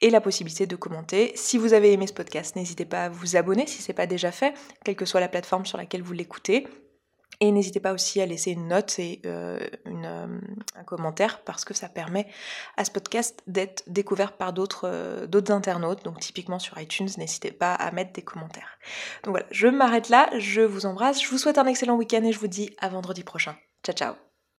et 0.00 0.10
la 0.10 0.20
possibilité 0.20 0.66
de 0.66 0.76
commenter. 0.76 1.32
Si 1.34 1.58
vous 1.58 1.72
avez 1.72 1.92
aimé 1.92 2.06
ce 2.06 2.12
podcast, 2.12 2.56
n'hésitez 2.56 2.84
pas 2.84 3.04
à 3.04 3.08
vous 3.08 3.36
abonner 3.36 3.66
si 3.66 3.82
c'est 3.86 3.94
pas 3.94 4.06
déjà 4.06 4.32
fait, 4.32 4.54
quelle 4.84 4.96
que 4.96 5.04
soit 5.04 5.20
la 5.20 5.28
plateforme 5.28 5.64
sur 5.64 5.78
laquelle 5.78 6.02
vous 6.02 6.12
l'écoutez. 6.12 6.66
Et 7.40 7.52
n'hésitez 7.52 7.80
pas 7.80 7.92
aussi 7.92 8.20
à 8.20 8.26
laisser 8.26 8.52
une 8.52 8.68
note 8.68 8.98
et 8.98 9.20
euh, 9.26 9.58
euh, 9.86 10.40
un 10.74 10.84
commentaire 10.84 11.42
parce 11.44 11.66
que 11.66 11.74
ça 11.74 11.88
permet 11.88 12.26
à 12.78 12.84
ce 12.86 12.90
podcast 12.90 13.42
d'être 13.46 13.82
découvert 13.88 14.32
par 14.32 14.54
d'autres 14.54 14.88
euh, 14.88 15.26
d'autres 15.26 15.52
internautes. 15.52 16.02
Donc 16.02 16.18
typiquement 16.20 16.58
sur 16.58 16.80
iTunes, 16.80 17.08
n'hésitez 17.18 17.52
pas 17.52 17.74
à 17.74 17.90
mettre 17.90 18.12
des 18.14 18.22
commentaires. 18.22 18.78
Donc 19.24 19.32
voilà, 19.32 19.46
je 19.50 19.68
m'arrête 19.68 20.08
là, 20.08 20.30
je 20.38 20.62
vous 20.62 20.86
embrasse, 20.86 21.22
je 21.22 21.28
vous 21.28 21.38
souhaite 21.38 21.58
un 21.58 21.66
excellent 21.66 21.96
week-end 21.96 22.24
et 22.24 22.32
je 22.32 22.38
vous 22.38 22.48
dis 22.48 22.74
à 22.78 22.88
vendredi 22.88 23.22
prochain. 23.22 23.54
Ciao 23.84 23.94
ciao 23.94 24.25